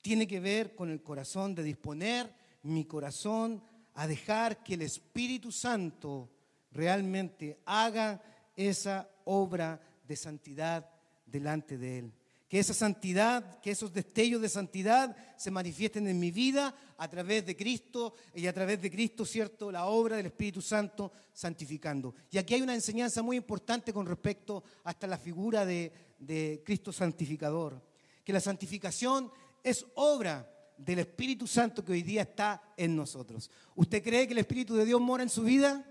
[0.00, 3.62] Tiene que ver con el corazón de disponer mi corazón
[3.92, 6.30] a dejar que el Espíritu Santo
[6.70, 8.22] realmente haga
[8.56, 10.88] esa obra de santidad
[11.26, 12.12] delante de Él
[12.48, 17.44] que esa santidad, que esos destellos de santidad se manifiesten en mi vida a través
[17.44, 19.72] de Cristo y a través de Cristo, ¿cierto?
[19.72, 22.14] La obra del Espíritu Santo santificando.
[22.30, 26.92] Y aquí hay una enseñanza muy importante con respecto hasta la figura de, de Cristo
[26.92, 27.82] santificador,
[28.24, 29.30] que la santificación
[29.62, 33.50] es obra del Espíritu Santo que hoy día está en nosotros.
[33.74, 35.84] ¿Usted cree que el Espíritu de Dios mora en su vida?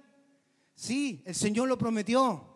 [0.73, 2.47] Sí, el Señor lo prometió,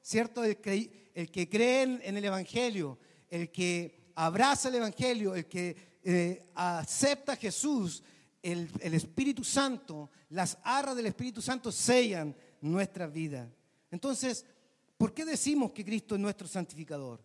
[0.00, 0.44] ¿cierto?
[0.44, 2.98] El que, el que cree en el Evangelio,
[3.30, 8.02] el que abraza el Evangelio, el que eh, acepta a Jesús,
[8.42, 13.50] el, Espíritu Santo, las arras del Espíritu Santo sellan nuestra vida.
[13.90, 14.44] Entonces,
[14.96, 17.22] ¿por qué decimos que Cristo es nuestro santificador?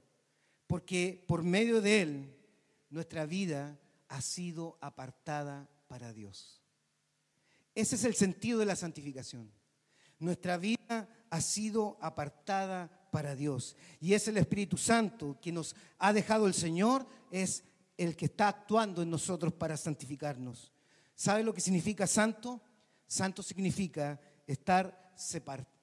[0.68, 2.36] Porque por medio de Él
[2.90, 6.62] nuestra vida ha sido apartada para Dios.
[7.76, 9.52] Ese es el sentido de la santificación.
[10.20, 13.78] Nuestra vida ha sido apartada para Dios.
[14.02, 17.64] Y es el Espíritu Santo que nos ha dejado el Señor, es
[17.96, 20.72] el que está actuando en nosotros para santificarnos.
[21.14, 22.60] ¿Sabe lo que significa santo?
[23.06, 25.14] Santo significa estar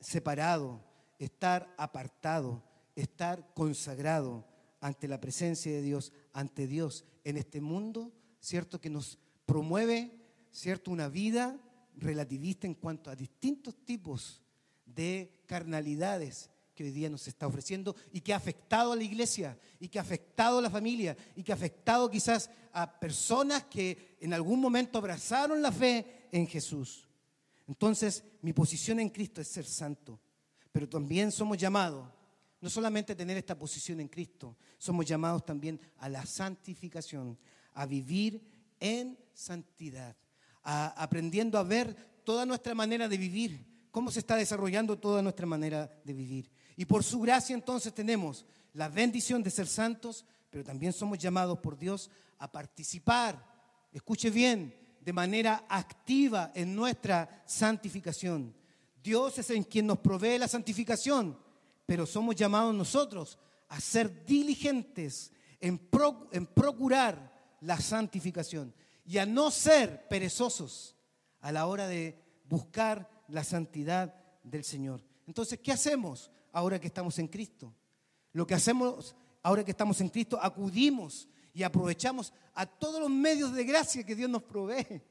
[0.00, 0.84] separado,
[1.20, 2.64] estar apartado,
[2.96, 4.44] estar consagrado
[4.80, 8.80] ante la presencia de Dios, ante Dios en este mundo, ¿cierto?
[8.80, 10.10] Que nos promueve,
[10.50, 10.90] ¿cierto?
[10.90, 11.56] Una vida
[11.96, 14.42] relativista en cuanto a distintos tipos
[14.84, 19.58] de carnalidades que hoy día nos está ofreciendo y que ha afectado a la iglesia
[19.78, 24.16] y que ha afectado a la familia y que ha afectado quizás a personas que
[24.18, 27.06] en algún momento abrazaron la fe en Jesús.
[27.68, 30.18] Entonces, mi posición en Cristo es ser santo,
[30.72, 32.08] pero también somos llamados
[32.62, 37.38] no solamente a tener esta posición en Cristo, somos llamados también a la santificación,
[37.74, 38.40] a vivir
[38.80, 40.16] en santidad,
[40.62, 45.90] aprendiendo a ver toda nuestra manera de vivir, cómo se está desarrollando toda nuestra manera
[46.04, 46.50] de vivir.
[46.76, 51.58] Y por su gracia entonces tenemos la bendición de ser santos, pero también somos llamados
[51.58, 53.44] por Dios a participar,
[53.92, 58.54] escuche bien, de manera activa en nuestra santificación.
[59.02, 61.38] Dios es en quien nos provee la santificación,
[61.86, 65.88] pero somos llamados nosotros a ser diligentes en,
[66.32, 70.96] en procurar la santificación y a no ser perezosos
[71.40, 72.16] a la hora de
[72.48, 75.02] buscar la santidad del Señor.
[75.26, 76.30] Entonces, ¿qué hacemos?
[76.52, 77.74] Ahora que estamos en Cristo.
[78.32, 83.52] Lo que hacemos ahora que estamos en Cristo, acudimos y aprovechamos a todos los medios
[83.54, 85.02] de gracia que Dios nos provee.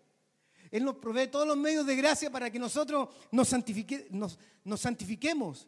[0.72, 5.68] Él nos provee todos los medios de gracia para que nosotros nos, santifiquemos.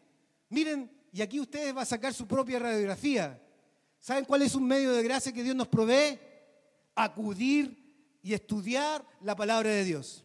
[0.50, 3.42] Miren, y aquí ustedes van a sacar su propia radiografía.
[4.00, 6.20] ¿Saben cuál es un medio de gracia que Dios nos provee?
[6.96, 10.24] Acudir y estudiar la palabra de Dios.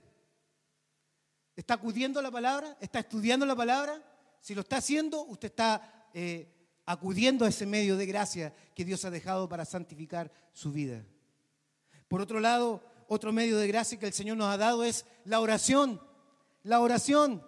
[1.55, 2.77] ¿Está acudiendo la palabra?
[2.81, 4.03] ¿Está estudiando la palabra?
[4.41, 6.53] Si lo está haciendo, usted está eh,
[6.85, 11.05] acudiendo a ese medio de gracia que Dios ha dejado para santificar su vida.
[12.09, 15.41] Por otro lado, otro medio de gracia que el Señor nos ha dado es la
[15.41, 16.01] oración.
[16.63, 17.43] La oración.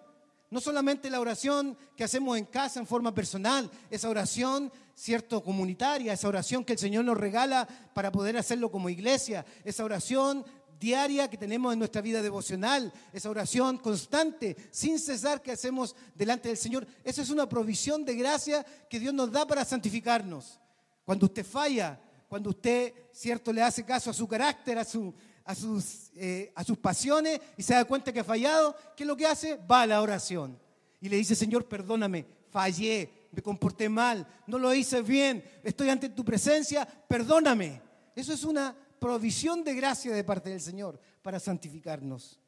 [0.51, 6.15] No solamente la oración que hacemos en casa en forma personal, esa oración, cierto, comunitaria,
[6.15, 10.45] esa oración que el Señor nos regala para poder hacerlo como iglesia, esa oración
[10.79, 16.49] diaria que tenemos en nuestra vida devocional, esa oración constante, sin cesar que hacemos delante
[16.49, 16.87] del Señor.
[17.05, 20.59] Esa es una provisión de gracia que Dios nos da para santificarnos.
[21.05, 25.15] Cuando usted falla, cuando usted, cierto, le hace caso a su carácter, a, su,
[25.45, 29.07] a, sus, eh, a sus pasiones y se da cuenta que ha fallado, ¿qué es
[29.07, 29.57] lo que hace?
[29.57, 30.59] Va a la oración
[31.01, 36.09] y le dice, Señor, perdóname, fallé, me comporté mal, no lo hice bien, estoy ante
[36.09, 37.81] tu presencia, perdóname.
[38.15, 42.39] Eso es una provisión de gracia de parte del Señor para santificarnos.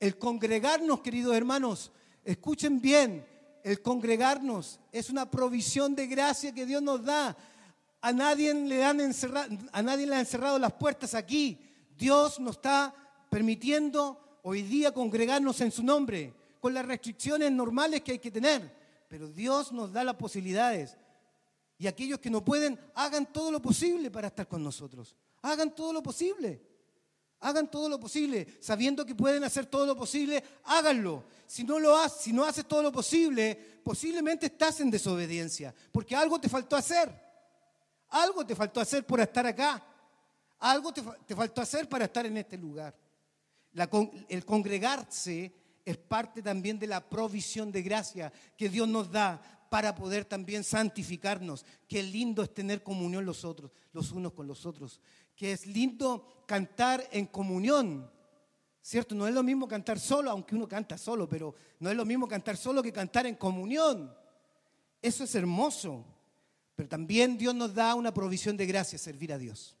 [0.00, 1.92] El congregarnos, queridos hermanos,
[2.24, 3.26] escuchen bien,
[3.64, 7.36] el congregarnos es una provisión de gracia que Dios nos da
[8.00, 11.58] a nadie le han encerrado, a nadie le han cerrado las puertas aquí.
[11.96, 12.94] Dios nos está
[13.28, 18.76] permitiendo hoy día congregarnos en su nombre, con las restricciones normales que hay que tener.
[19.08, 20.96] Pero Dios nos da las posibilidades.
[21.76, 25.16] Y aquellos que no pueden, hagan todo lo posible para estar con nosotros.
[25.42, 26.68] Hagan todo lo posible.
[27.40, 31.24] Hagan todo lo posible, sabiendo que pueden hacer todo lo posible, háganlo.
[31.46, 36.16] Si no lo haces, si no haces todo lo posible, posiblemente estás en desobediencia, porque
[36.16, 37.08] algo te faltó hacer.
[38.08, 39.84] Algo te faltó hacer por estar acá.
[40.58, 42.96] Algo te, faltó hacer para estar en este lugar.
[44.28, 49.94] el congregarse es parte también de la provisión de gracia que Dios nos da para
[49.94, 51.64] poder también santificarnos.
[51.86, 55.00] Qué lindo es tener comunión los otros, los unos con los otros.
[55.38, 58.10] Qué es lindo cantar en comunión.
[58.82, 59.14] ¿Cierto?
[59.14, 62.26] No es lo mismo cantar solo, aunque uno canta solo, pero no es lo mismo
[62.26, 64.12] cantar solo que cantar en comunión.
[65.00, 66.04] Eso es hermoso.
[66.74, 69.76] Pero también Dios nos da una provisión de gracia, servir a Dios.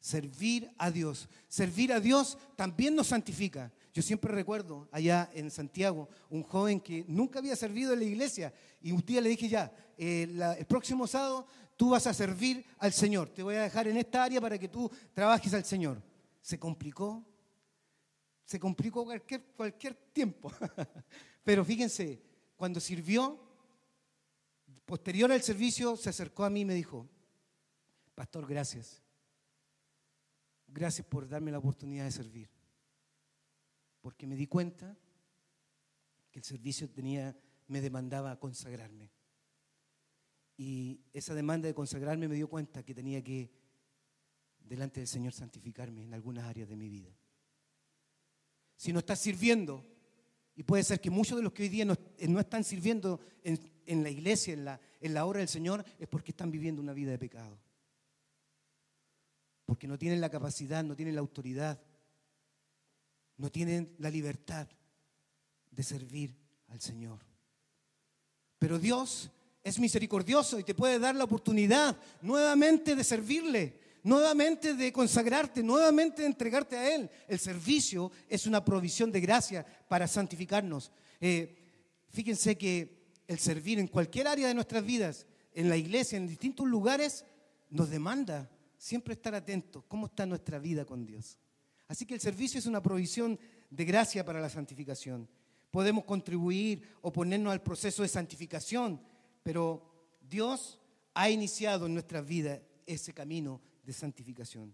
[0.00, 1.28] Servir a Dios.
[1.46, 3.70] Servir a Dios también nos santifica.
[3.92, 8.54] Yo siempre recuerdo allá en Santiago un joven que nunca había servido en la iglesia
[8.80, 12.92] y un día le dije ya, eh, el próximo sábado tú vas a servir al
[12.92, 13.30] Señor.
[13.30, 16.02] Te voy a dejar en esta área para que tú trabajes al Señor.
[16.40, 17.24] Se complicó,
[18.44, 20.52] se complicó cualquier, cualquier tiempo.
[21.44, 22.22] Pero fíjense,
[22.56, 23.50] cuando sirvió,
[24.90, 27.08] Posterior al servicio se acercó a mí y me dijo,
[28.16, 29.00] Pastor, gracias.
[30.66, 32.50] Gracias por darme la oportunidad de servir.
[34.00, 34.96] Porque me di cuenta
[36.30, 37.36] que el servicio tenía,
[37.66, 39.10] me demandaba consagrarme.
[40.56, 43.50] Y esa demanda de consagrarme me dio cuenta que tenía que,
[44.58, 47.10] delante del Señor, santificarme en algunas áreas de mi vida.
[48.76, 49.84] Si no estás sirviendo,
[50.54, 51.94] y puede ser que muchos de los que hoy día no,
[52.40, 56.32] están sirviendo en, en la iglesia, en la, en la obra del Señor, es porque
[56.32, 57.58] están viviendo una vida de pecado.
[59.64, 61.80] Porque no tienen la capacidad, no tienen la autoridad,
[63.40, 64.68] no tienen la libertad
[65.70, 66.36] de servir
[66.68, 67.18] al Señor.
[68.58, 69.30] Pero Dios
[69.64, 76.20] es misericordioso y te puede dar la oportunidad nuevamente de servirle, nuevamente de consagrarte, nuevamente
[76.20, 77.10] de entregarte a Él.
[77.26, 80.92] El servicio es una provisión de gracia para santificarnos.
[81.18, 81.56] Eh,
[82.10, 86.66] fíjense que el servir en cualquier área de nuestras vidas, en la iglesia, en distintos
[86.68, 87.24] lugares,
[87.70, 89.82] nos demanda siempre estar atentos.
[89.88, 91.38] ¿Cómo está nuestra vida con Dios?
[91.90, 93.36] Así que el servicio es una provisión
[93.68, 95.28] de gracia para la santificación.
[95.72, 99.02] Podemos contribuir o ponernos al proceso de santificación,
[99.42, 100.78] pero Dios
[101.14, 104.72] ha iniciado en nuestras vidas ese camino de santificación.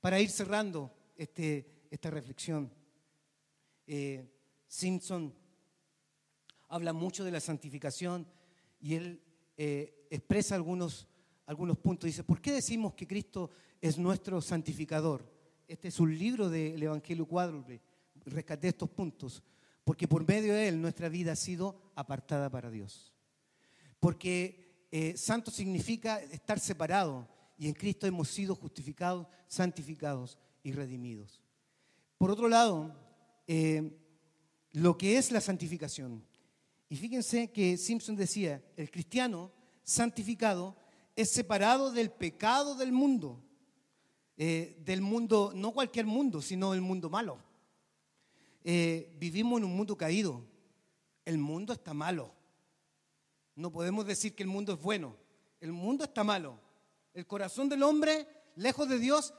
[0.00, 2.72] Para ir cerrando este, esta reflexión,
[3.86, 4.26] eh,
[4.66, 5.34] Simpson
[6.70, 8.26] habla mucho de la santificación
[8.80, 9.22] y él
[9.58, 11.08] eh, expresa algunos,
[11.44, 12.06] algunos puntos.
[12.06, 13.50] Dice, ¿por qué decimos que Cristo
[13.82, 15.33] es nuestro santificador?
[15.66, 17.80] Este es un libro del Evangelio cuádruple.
[18.26, 19.42] Rescaté estos puntos.
[19.84, 23.12] Porque por medio de él nuestra vida ha sido apartada para Dios.
[24.00, 31.40] Porque eh, santo significa estar separado y en Cristo hemos sido justificados, santificados y redimidos.
[32.18, 32.94] Por otro lado,
[33.46, 33.98] eh,
[34.72, 36.24] lo que es la santificación.
[36.88, 40.76] Y fíjense que Simpson decía, el cristiano santificado
[41.16, 43.43] es separado del pecado del mundo,
[44.36, 47.38] eh, del mundo, no cualquier mundo, sino el mundo malo.
[48.64, 50.42] Eh, vivimos en un mundo caído,
[51.24, 52.32] el mundo está malo.
[53.54, 55.16] No podemos decir que el mundo es bueno,
[55.60, 56.58] el mundo está malo.
[57.12, 59.34] El corazón del hombre, lejos de Dios,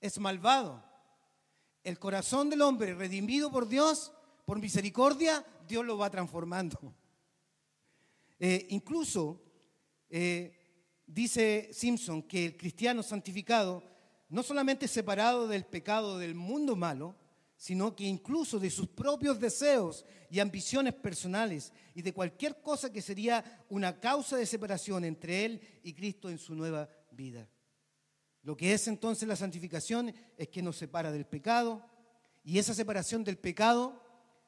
[0.00, 0.84] es malvado.
[1.82, 4.12] El corazón del hombre, redimido por Dios,
[4.44, 6.94] por misericordia, Dios lo va transformando.
[8.38, 9.40] Eh, incluso
[11.06, 13.82] dice Simpson que el cristiano santificado
[14.28, 17.16] no solamente es separado del pecado del mundo malo,
[17.56, 23.00] sino que incluso de sus propios deseos y ambiciones personales y de cualquier cosa que
[23.00, 27.48] sería una causa de separación entre él y Cristo en su nueva vida.
[28.42, 31.86] Lo que es entonces la santificación es que nos separa del pecado
[32.42, 34.02] y esa separación del pecado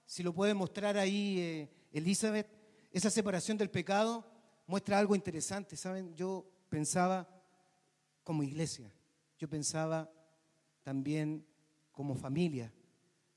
[0.07, 2.47] si lo puede mostrar ahí eh, Elizabeth,
[2.93, 4.25] esa separación del pecado
[4.67, 6.15] muestra algo interesante, ¿saben?
[6.15, 7.29] Yo pensaba
[8.23, 8.93] como iglesia,
[9.39, 10.11] yo pensaba
[10.83, 11.47] también
[11.93, 12.73] como familia,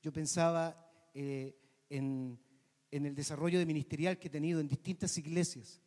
[0.02, 1.56] yo pensaba eh,
[1.88, 2.38] en,
[2.90, 5.80] en el desarrollo de ministerial que he tenido en distintas iglesias.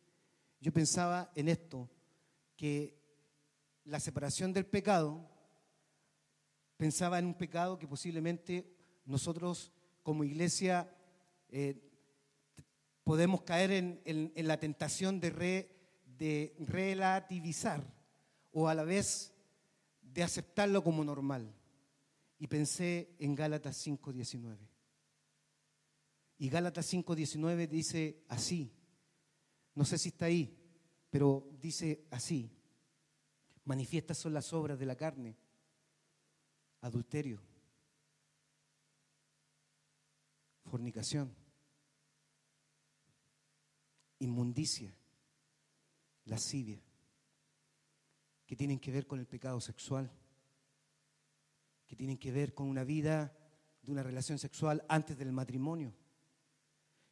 [0.60, 1.90] Yo pensaba en esto,
[2.56, 2.96] que
[3.84, 5.28] la separación del pecado,
[6.76, 8.74] pensaba en un pecado que posiblemente
[9.04, 9.72] nosotros
[10.02, 10.90] como iglesia
[11.48, 11.93] eh,
[13.04, 15.76] podemos caer en, la tentación de,
[16.58, 17.84] relativizar
[18.52, 19.32] o a la vez
[20.02, 21.54] de aceptarlo como normal.
[22.38, 24.56] Y pensé en Gálatas 5:19.
[26.38, 28.72] Y Gálatas 5:19 dice así,
[29.74, 30.58] no sé si está ahí,
[31.10, 32.50] pero dice así,
[33.64, 35.36] manifiestas son las obras de la carne,
[36.80, 37.40] adulterio,
[40.64, 41.43] fornicación,
[44.24, 44.92] inmundicia,
[46.24, 46.80] lascivia,
[48.46, 50.10] que tienen que ver con el pecado sexual,
[51.86, 53.36] que tienen que ver con una vida
[53.82, 55.94] de una relación sexual antes del matrimonio,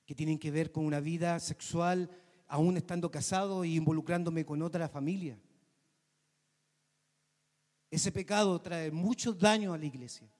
[0.06, 2.10] que tienen que ver con una vida sexual
[2.48, 5.38] aún estando casado e involucrándome con otra familia.
[7.90, 10.30] Ese pecado trae mucho daño a la iglesia.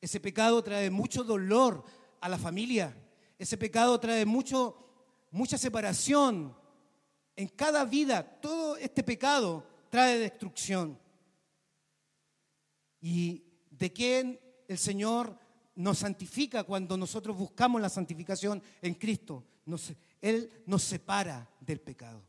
[0.00, 1.84] Ese pecado trae mucho dolor
[2.20, 2.96] a la familia.
[3.38, 4.87] Ese pecado trae mucho,
[5.30, 6.56] mucha separación
[7.36, 8.22] en cada vida.
[8.40, 10.98] Todo este pecado trae destrucción.
[13.00, 15.38] ¿Y de quién el Señor
[15.74, 19.44] nos santifica cuando nosotros buscamos la santificación en Cristo?
[20.22, 22.22] él nos separa del pecado.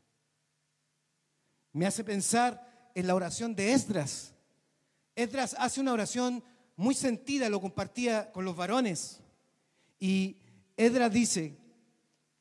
[1.71, 4.33] Me hace pensar en la oración de Esdras.
[5.15, 6.43] Esdras hace una oración
[6.75, 9.21] muy sentida, lo compartía con los varones.
[9.99, 10.37] Y
[10.75, 11.57] Esdras dice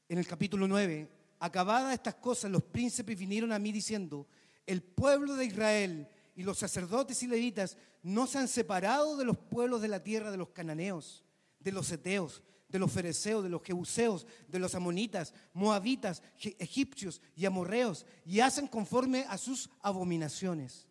[0.09, 1.09] en el capítulo 9,
[1.41, 4.27] acabadas estas cosas, los príncipes vinieron a mí diciendo,
[4.67, 9.37] el pueblo de Israel y los sacerdotes y levitas no se han separado de los
[9.37, 11.25] pueblos de la tierra de los cananeos,
[11.61, 16.23] de los eteos, de los fereceos, de los jebuseos, de los amonitas, moabitas,
[16.59, 20.87] egipcios y amorreos, y hacen conforme a sus abominaciones,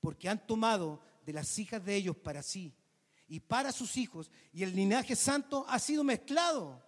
[0.00, 2.74] porque han tomado de las hijas de ellos para sí
[3.28, 6.82] y para sus hijos, y el linaje santo ha sido mezclado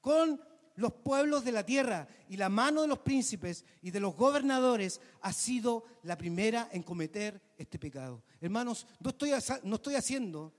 [0.00, 0.40] con
[0.76, 5.00] los pueblos de la tierra y la mano de los príncipes y de los gobernadores
[5.22, 8.22] ha sido la primera en cometer este pecado.
[8.40, 9.32] Hermanos, no estoy,
[9.64, 10.52] no estoy haciendo,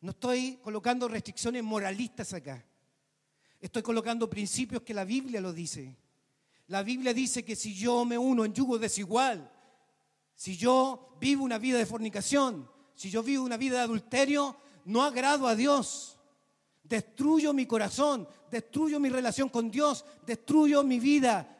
[0.00, 2.64] no estoy colocando restricciones moralistas acá.
[3.60, 5.96] Estoy colocando principios que la Biblia lo dice.
[6.68, 9.50] La Biblia dice que si yo me uno en yugo desigual,
[10.36, 15.02] si yo vivo una vida de fornicación, si yo vivo una vida de adulterio, no
[15.02, 16.15] agrado a Dios
[16.88, 21.52] destruyo mi corazón, destruyo mi relación con Dios, destruyo mi vida.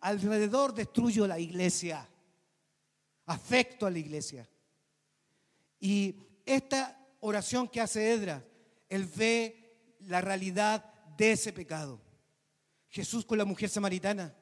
[0.00, 2.06] Alrededor destruyo la iglesia,
[3.26, 4.48] afecto a la iglesia.
[5.80, 6.14] Y
[6.44, 8.44] esta oración que hace Edra,
[8.88, 10.84] él ve la realidad
[11.16, 12.00] de ese pecado.
[12.88, 14.34] Jesús con la mujer samaritana,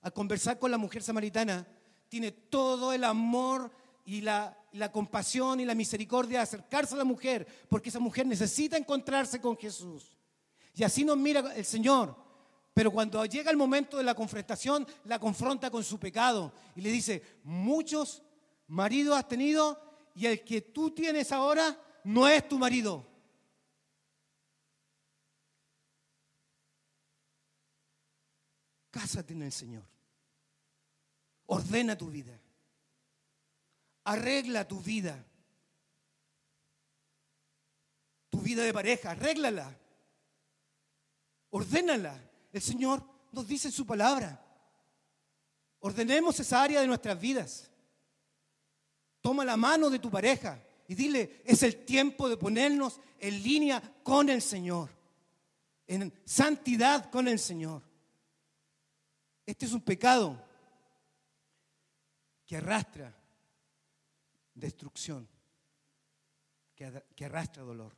[0.00, 1.66] al conversar con la mujer samaritana,
[2.08, 3.70] tiene todo el amor
[4.08, 8.78] y la compasión y la misericordia de acercarse a la mujer, porque esa mujer necesita
[8.78, 10.16] encontrarse con Jesús.
[10.74, 12.16] Y así nos mira el Señor.
[12.72, 16.90] Pero cuando llega el momento de la confrontación, la confronta con su pecado y le
[16.90, 18.22] dice, muchos
[18.68, 19.78] maridos has tenido
[20.14, 23.06] y el que tú tienes ahora no es tu marido.
[28.90, 29.84] Cásate en el Señor.
[31.44, 32.40] Ordena tu vida.
[34.08, 35.22] Arregla tu vida.
[38.30, 39.78] Tu vida de pareja, arréglala.
[41.50, 42.18] Ordénala.
[42.50, 44.42] El Señor nos dice en su palabra.
[45.80, 47.70] Ordenemos esa área de nuestras vidas.
[49.20, 53.82] Toma la mano de tu pareja y dile, es el tiempo de ponernos en línea
[54.02, 54.88] con el Señor,
[55.86, 57.82] en santidad con el Señor.
[59.44, 60.42] Este es un pecado
[62.46, 63.17] que arrastra
[64.58, 65.28] destrucción,
[66.74, 67.96] que, arrastra dolor.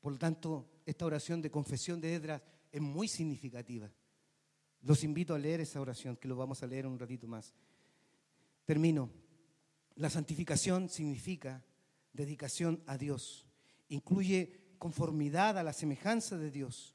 [0.00, 3.90] Por lo tanto, esta oración de confesión de Edras es muy significativa.
[4.82, 7.54] Los invito a leer esa oración, que lo vamos a leer un ratito más.
[8.64, 9.10] Termino.
[9.96, 11.64] La santificación significa
[12.12, 13.46] dedicación a Dios.
[13.88, 16.94] Incluye conformidad a la semejanza de Dios.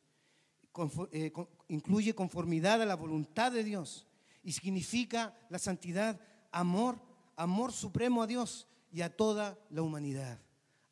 [1.12, 1.32] Eh,
[1.70, 4.06] incluye conformidad a la voluntad de Dios.
[4.44, 6.20] Y significa la santidad,
[6.52, 7.09] amor
[7.40, 10.42] amor supremo a Dios y a toda la humanidad,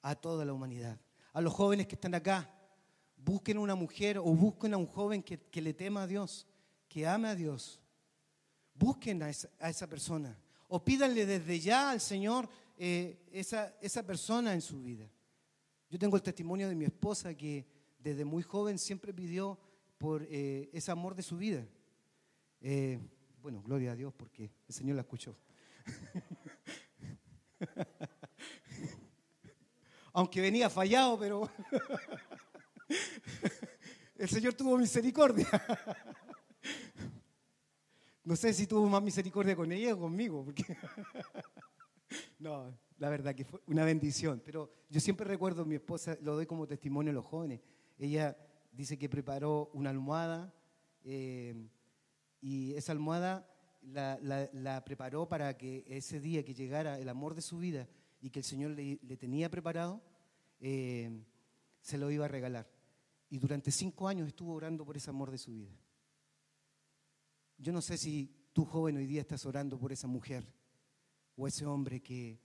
[0.01, 0.97] a toda la humanidad.
[1.33, 2.49] A los jóvenes que están acá,
[3.17, 6.47] busquen una mujer o busquen a un joven que, le tema a Dios,
[6.87, 7.81] que ame a Dios.
[8.73, 10.39] Busquen a esa, persona
[10.69, 15.09] o pídanle desde ya al Señor eh, esa, esa persona en su vida.
[15.89, 17.65] Yo tengo el testimonio de mi esposa que
[17.99, 19.59] desde muy joven siempre pidió
[19.97, 21.67] por eh, ese amor de su vida.
[22.61, 22.99] Eh,
[23.41, 25.35] bueno, gloria a Dios porque el Señor la escuchó.
[30.13, 31.49] Aunque venía fallado, pero
[34.15, 35.47] el Señor tuvo misericordia.
[38.23, 40.65] No sé si tuvo más misericordia con ella o conmigo, porque
[42.39, 44.41] no, la verdad que fue una bendición.
[44.43, 47.61] Pero yo siempre recuerdo, mi esposa, lo doy como testimonio a los jóvenes,
[47.97, 48.35] ella
[48.73, 50.53] dice que preparó una almohada
[51.05, 51.55] eh,
[52.41, 53.49] y esa almohada
[53.93, 57.87] la, preparó para que ese día que llegara el amor de su vida
[58.21, 60.01] y que el Señor le, tenía preparado,
[60.59, 61.23] eh,
[61.81, 62.69] se lo iba a regalar.
[63.29, 65.75] Y durante cinco años estuvo orando por ese amor de su vida.
[67.57, 70.45] Yo no sé si tú joven hoy día estás orando por esa mujer
[71.35, 72.39] o ese hombre que,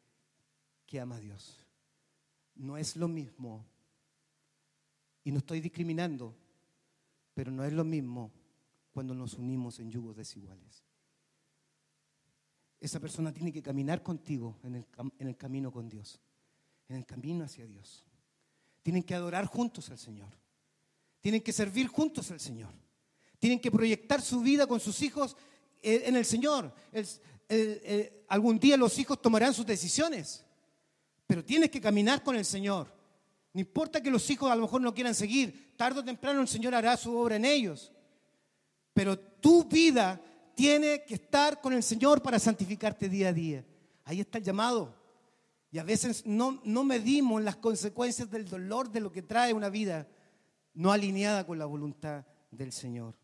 [0.87, 1.67] que ama a Dios.
[2.55, 3.67] No es lo mismo.
[5.25, 6.35] Y no estoy discriminando,
[7.35, 8.33] pero no es lo mismo
[8.91, 10.85] cuando nos unimos en yugos desiguales.
[12.83, 14.87] Esa persona tiene que caminar contigo en el,
[15.21, 16.21] en el camino con Dios,
[16.89, 18.05] en el camino hacia Dios.
[18.83, 20.31] Tienen que adorar juntos al Señor.
[21.21, 22.73] Tienen que servir juntos al Señor.
[23.39, 25.37] Tienen que proyectar su vida con sus hijos
[25.81, 26.75] eh, en el Señor.
[28.27, 30.45] algún día los hijos tomarán sus decisiones,
[31.29, 32.93] pero tienes que caminar con el Señor.
[33.53, 36.49] No importa que los hijos a lo mejor no quieran seguir, tarde o temprano el
[36.49, 37.93] Señor hará su obra en ellos.
[38.93, 40.21] Pero tu vida
[40.63, 43.65] tiene que estar con el Señor para santificarte día a día.
[44.05, 44.95] Ahí está el llamado.
[45.73, 49.71] Y a veces no, no medimos las consecuencias del dolor de lo que trae una
[49.71, 50.07] vida
[50.75, 53.17] no alineada con la voluntad del Señor.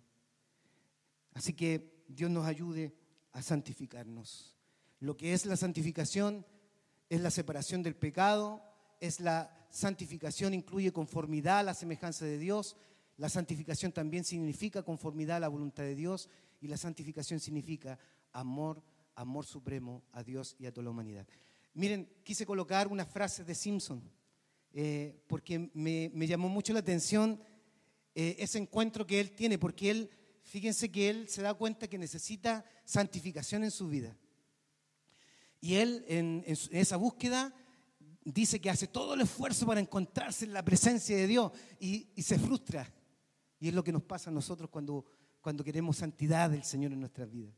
[1.32, 2.92] Así que Dios nos ayude
[3.30, 4.56] a santificarnos.
[4.98, 6.44] Lo que es la santificación
[7.08, 8.64] es la separación del pecado,
[8.98, 12.74] es la santificación, incluye conformidad a la semejanza de Dios.
[13.16, 16.28] La santificación también significa conformidad a la voluntad de Dios
[16.60, 17.98] y la santificación significa
[18.32, 18.82] amor,
[19.14, 21.26] amor supremo a Dios y a toda la humanidad.
[21.74, 24.02] Miren, quise colocar una frase de Simpson
[24.72, 27.40] eh, porque me, llamó mucho la atención
[28.14, 30.10] eh, ese encuentro que él tiene, porque él,
[30.42, 34.16] fíjense que él se da cuenta que necesita santificación en su vida.
[35.60, 37.54] Y él en, esa búsqueda
[38.24, 42.38] dice que hace todo el esfuerzo para encontrarse en la presencia de Dios y, se
[42.38, 42.92] frustra.
[43.58, 45.04] Y es lo que nos pasa a nosotros cuando,
[45.48, 47.54] cuando queremos santidad del Señor en nuestras vidas.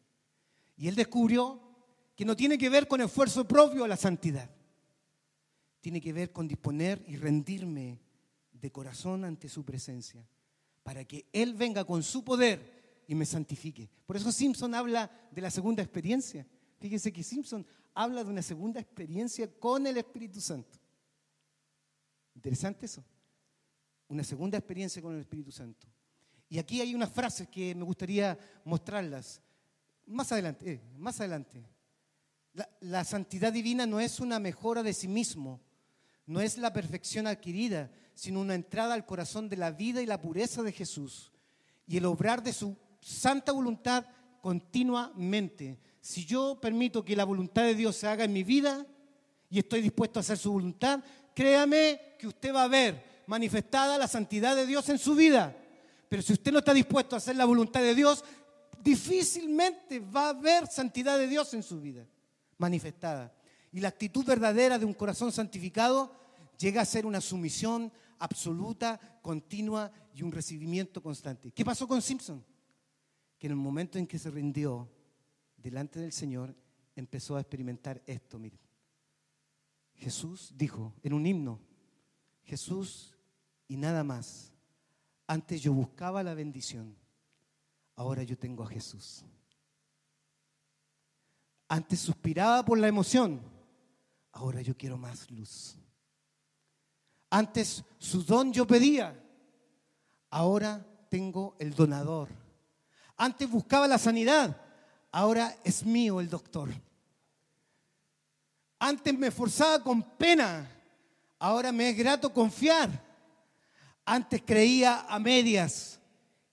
[0.76, 1.60] Y él descubrió
[2.14, 4.48] que no tiene que ver con esfuerzo propio a la santidad
[5.80, 8.00] tiene que ver con disponer y rendirme
[8.52, 10.26] de corazón ante su presencia,
[10.82, 13.90] para que Él venga con su poder y me santifique.
[14.06, 16.46] Por eso Simpson habla de la segunda experiencia.
[16.78, 20.78] Fíjense que Simpson habla de una segunda experiencia con el Espíritu Santo.
[22.34, 23.04] Interesante eso.
[24.08, 25.86] Una segunda experiencia con el Espíritu Santo.
[26.50, 29.40] Y aquí hay unas frases que me gustaría mostrarlas.
[30.04, 31.64] Más adelante, eh, más adelante.
[32.80, 35.60] la, santidad divina no es una mejora de sí mismo,
[36.26, 40.20] no es la perfección adquirida, sino una entrada al corazón de la vida y la
[40.20, 41.30] pureza de Jesús
[41.86, 44.04] y el obrar de su santa voluntad
[44.42, 45.78] continuamente.
[46.00, 48.84] Si yo permito que la voluntad de Dios se haga en mi vida
[49.48, 51.00] y estoy dispuesto a hacer su voluntad,
[51.32, 55.56] créame que usted va a ver manifestada la santidad de Dios en su vida.
[56.10, 58.24] Pero si usted no está dispuesto a hacer la voluntad de Dios,
[58.82, 62.04] difícilmente va a haber santidad de Dios en su vida
[62.58, 63.32] manifestada.
[63.70, 66.12] Y la actitud verdadera de un corazón santificado
[66.58, 71.52] llega a ser una sumisión absoluta, continua y un recibimiento constante.
[71.52, 72.44] ¿Qué pasó con Simpson?
[73.38, 74.90] Que en el momento en que se rindió
[75.56, 76.56] delante del Señor,
[76.96, 78.58] empezó a experimentar esto, miren.
[79.94, 81.60] Jesús dijo en un himno,
[82.42, 83.16] Jesús
[83.68, 84.49] y nada más.
[85.30, 86.96] Antes yo buscaba la bendición,
[87.94, 89.24] ahora yo tengo a Jesús.
[91.68, 93.40] Antes suspiraba por la emoción,
[94.32, 95.76] ahora yo quiero más luz.
[97.30, 99.16] Antes su don yo pedía,
[100.30, 102.28] ahora tengo el donador.
[103.16, 104.60] Antes buscaba la sanidad,
[105.12, 106.70] ahora es mío el doctor.
[108.80, 110.68] Antes me esforzaba con pena,
[111.38, 113.09] ahora me es grato confiar.
[114.12, 116.00] Antes creía a medias,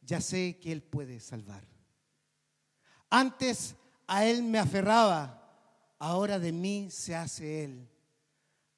[0.02, 1.68] ya sé que Él puede salvar.
[3.10, 5.42] Antes a Él me aferraba,
[5.98, 7.90] ahora de mí se hace Él.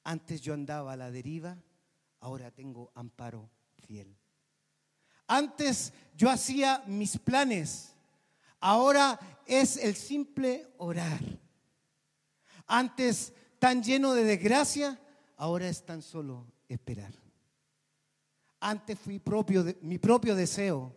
[0.02, 1.62] Antes yo andaba a la deriva,
[2.20, 3.50] ahora tengo amparo
[3.86, 4.16] fiel.
[5.26, 7.94] Antes yo hacía mis planes,
[8.60, 11.20] ahora es el simple orar.
[12.66, 14.98] Antes tan lleno de desgracia,
[15.36, 17.19] ahora es tan solo esperar.
[18.60, 20.94] Antes fui propio de, mi propio deseo,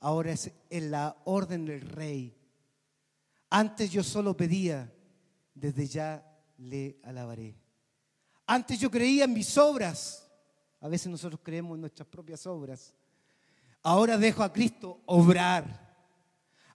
[0.00, 2.34] ahora es en la orden del rey.
[3.50, 4.90] Antes yo solo pedía,
[5.54, 7.54] desde ya le alabaré.
[8.46, 10.26] Antes yo creía en mis obras,
[10.80, 12.94] a veces nosotros creemos en nuestras propias obras.
[13.82, 15.94] Ahora dejo a Cristo obrar.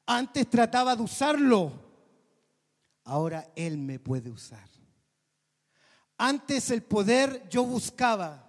[0.06, 1.72] Antes trataba de usarlo,
[3.04, 4.70] ahora Él me puede usar.
[6.18, 8.44] Antes el poder yo buscaba,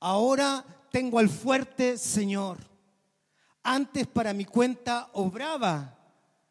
[0.00, 2.58] ahora tengo al fuerte Señor.
[3.62, 5.98] Antes para mi cuenta obraba,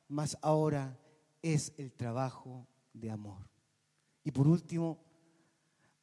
[0.07, 0.97] mas ahora
[1.41, 3.49] es el trabajo de amor.
[4.23, 4.99] Y por último,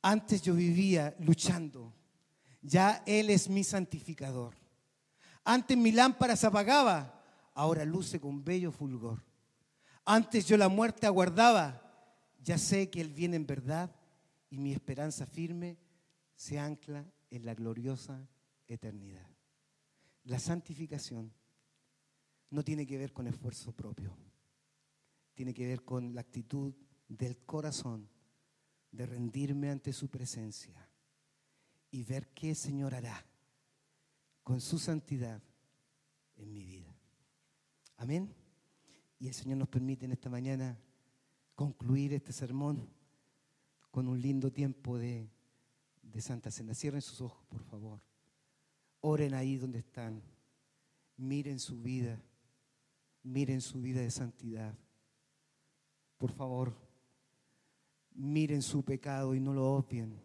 [0.03, 1.93] antes yo vivía luchando,
[2.63, 4.55] ya Él es mi santificador.
[5.45, 7.23] Antes mi lámpara se apagaba,
[7.55, 9.23] ahora luce con bello fulgor.
[10.05, 11.81] Antes yo la muerte aguardaba,
[12.43, 13.95] ya sé que Él viene en verdad
[14.51, 15.79] y mi esperanza firme
[16.35, 17.05] se ancla
[17.35, 18.29] en la gloriosa
[18.69, 19.29] eternidad.
[20.25, 21.33] La santificación
[22.51, 24.17] no tiene que ver con esfuerzo propio,
[25.35, 26.73] tiene que ver con la actitud
[27.09, 28.09] del corazón
[28.93, 30.89] de rendirme ante su presencia
[31.91, 33.27] y ver qué Señor hará
[34.45, 35.43] con su santidad
[36.37, 36.97] en mi vida.
[37.97, 38.33] Amén.
[39.19, 40.79] Y el Señor nos permite en esta mañana
[41.57, 42.89] concluir este sermón
[43.91, 45.34] con un lindo tiempo de,
[46.15, 46.75] de Santa Cena.
[46.75, 48.01] Cierren sus ojos, por favor.
[49.01, 50.23] Oren ahí donde están.
[51.17, 52.23] Miren su vida.
[53.25, 54.75] Miren su vida de santidad.
[56.17, 56.75] Por favor,
[58.15, 60.21] miren su pecado y no lo obvien.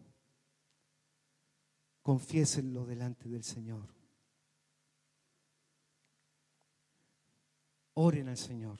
[2.02, 3.88] Confiésenlo delante del Señor.
[7.94, 8.78] Oren al Señor.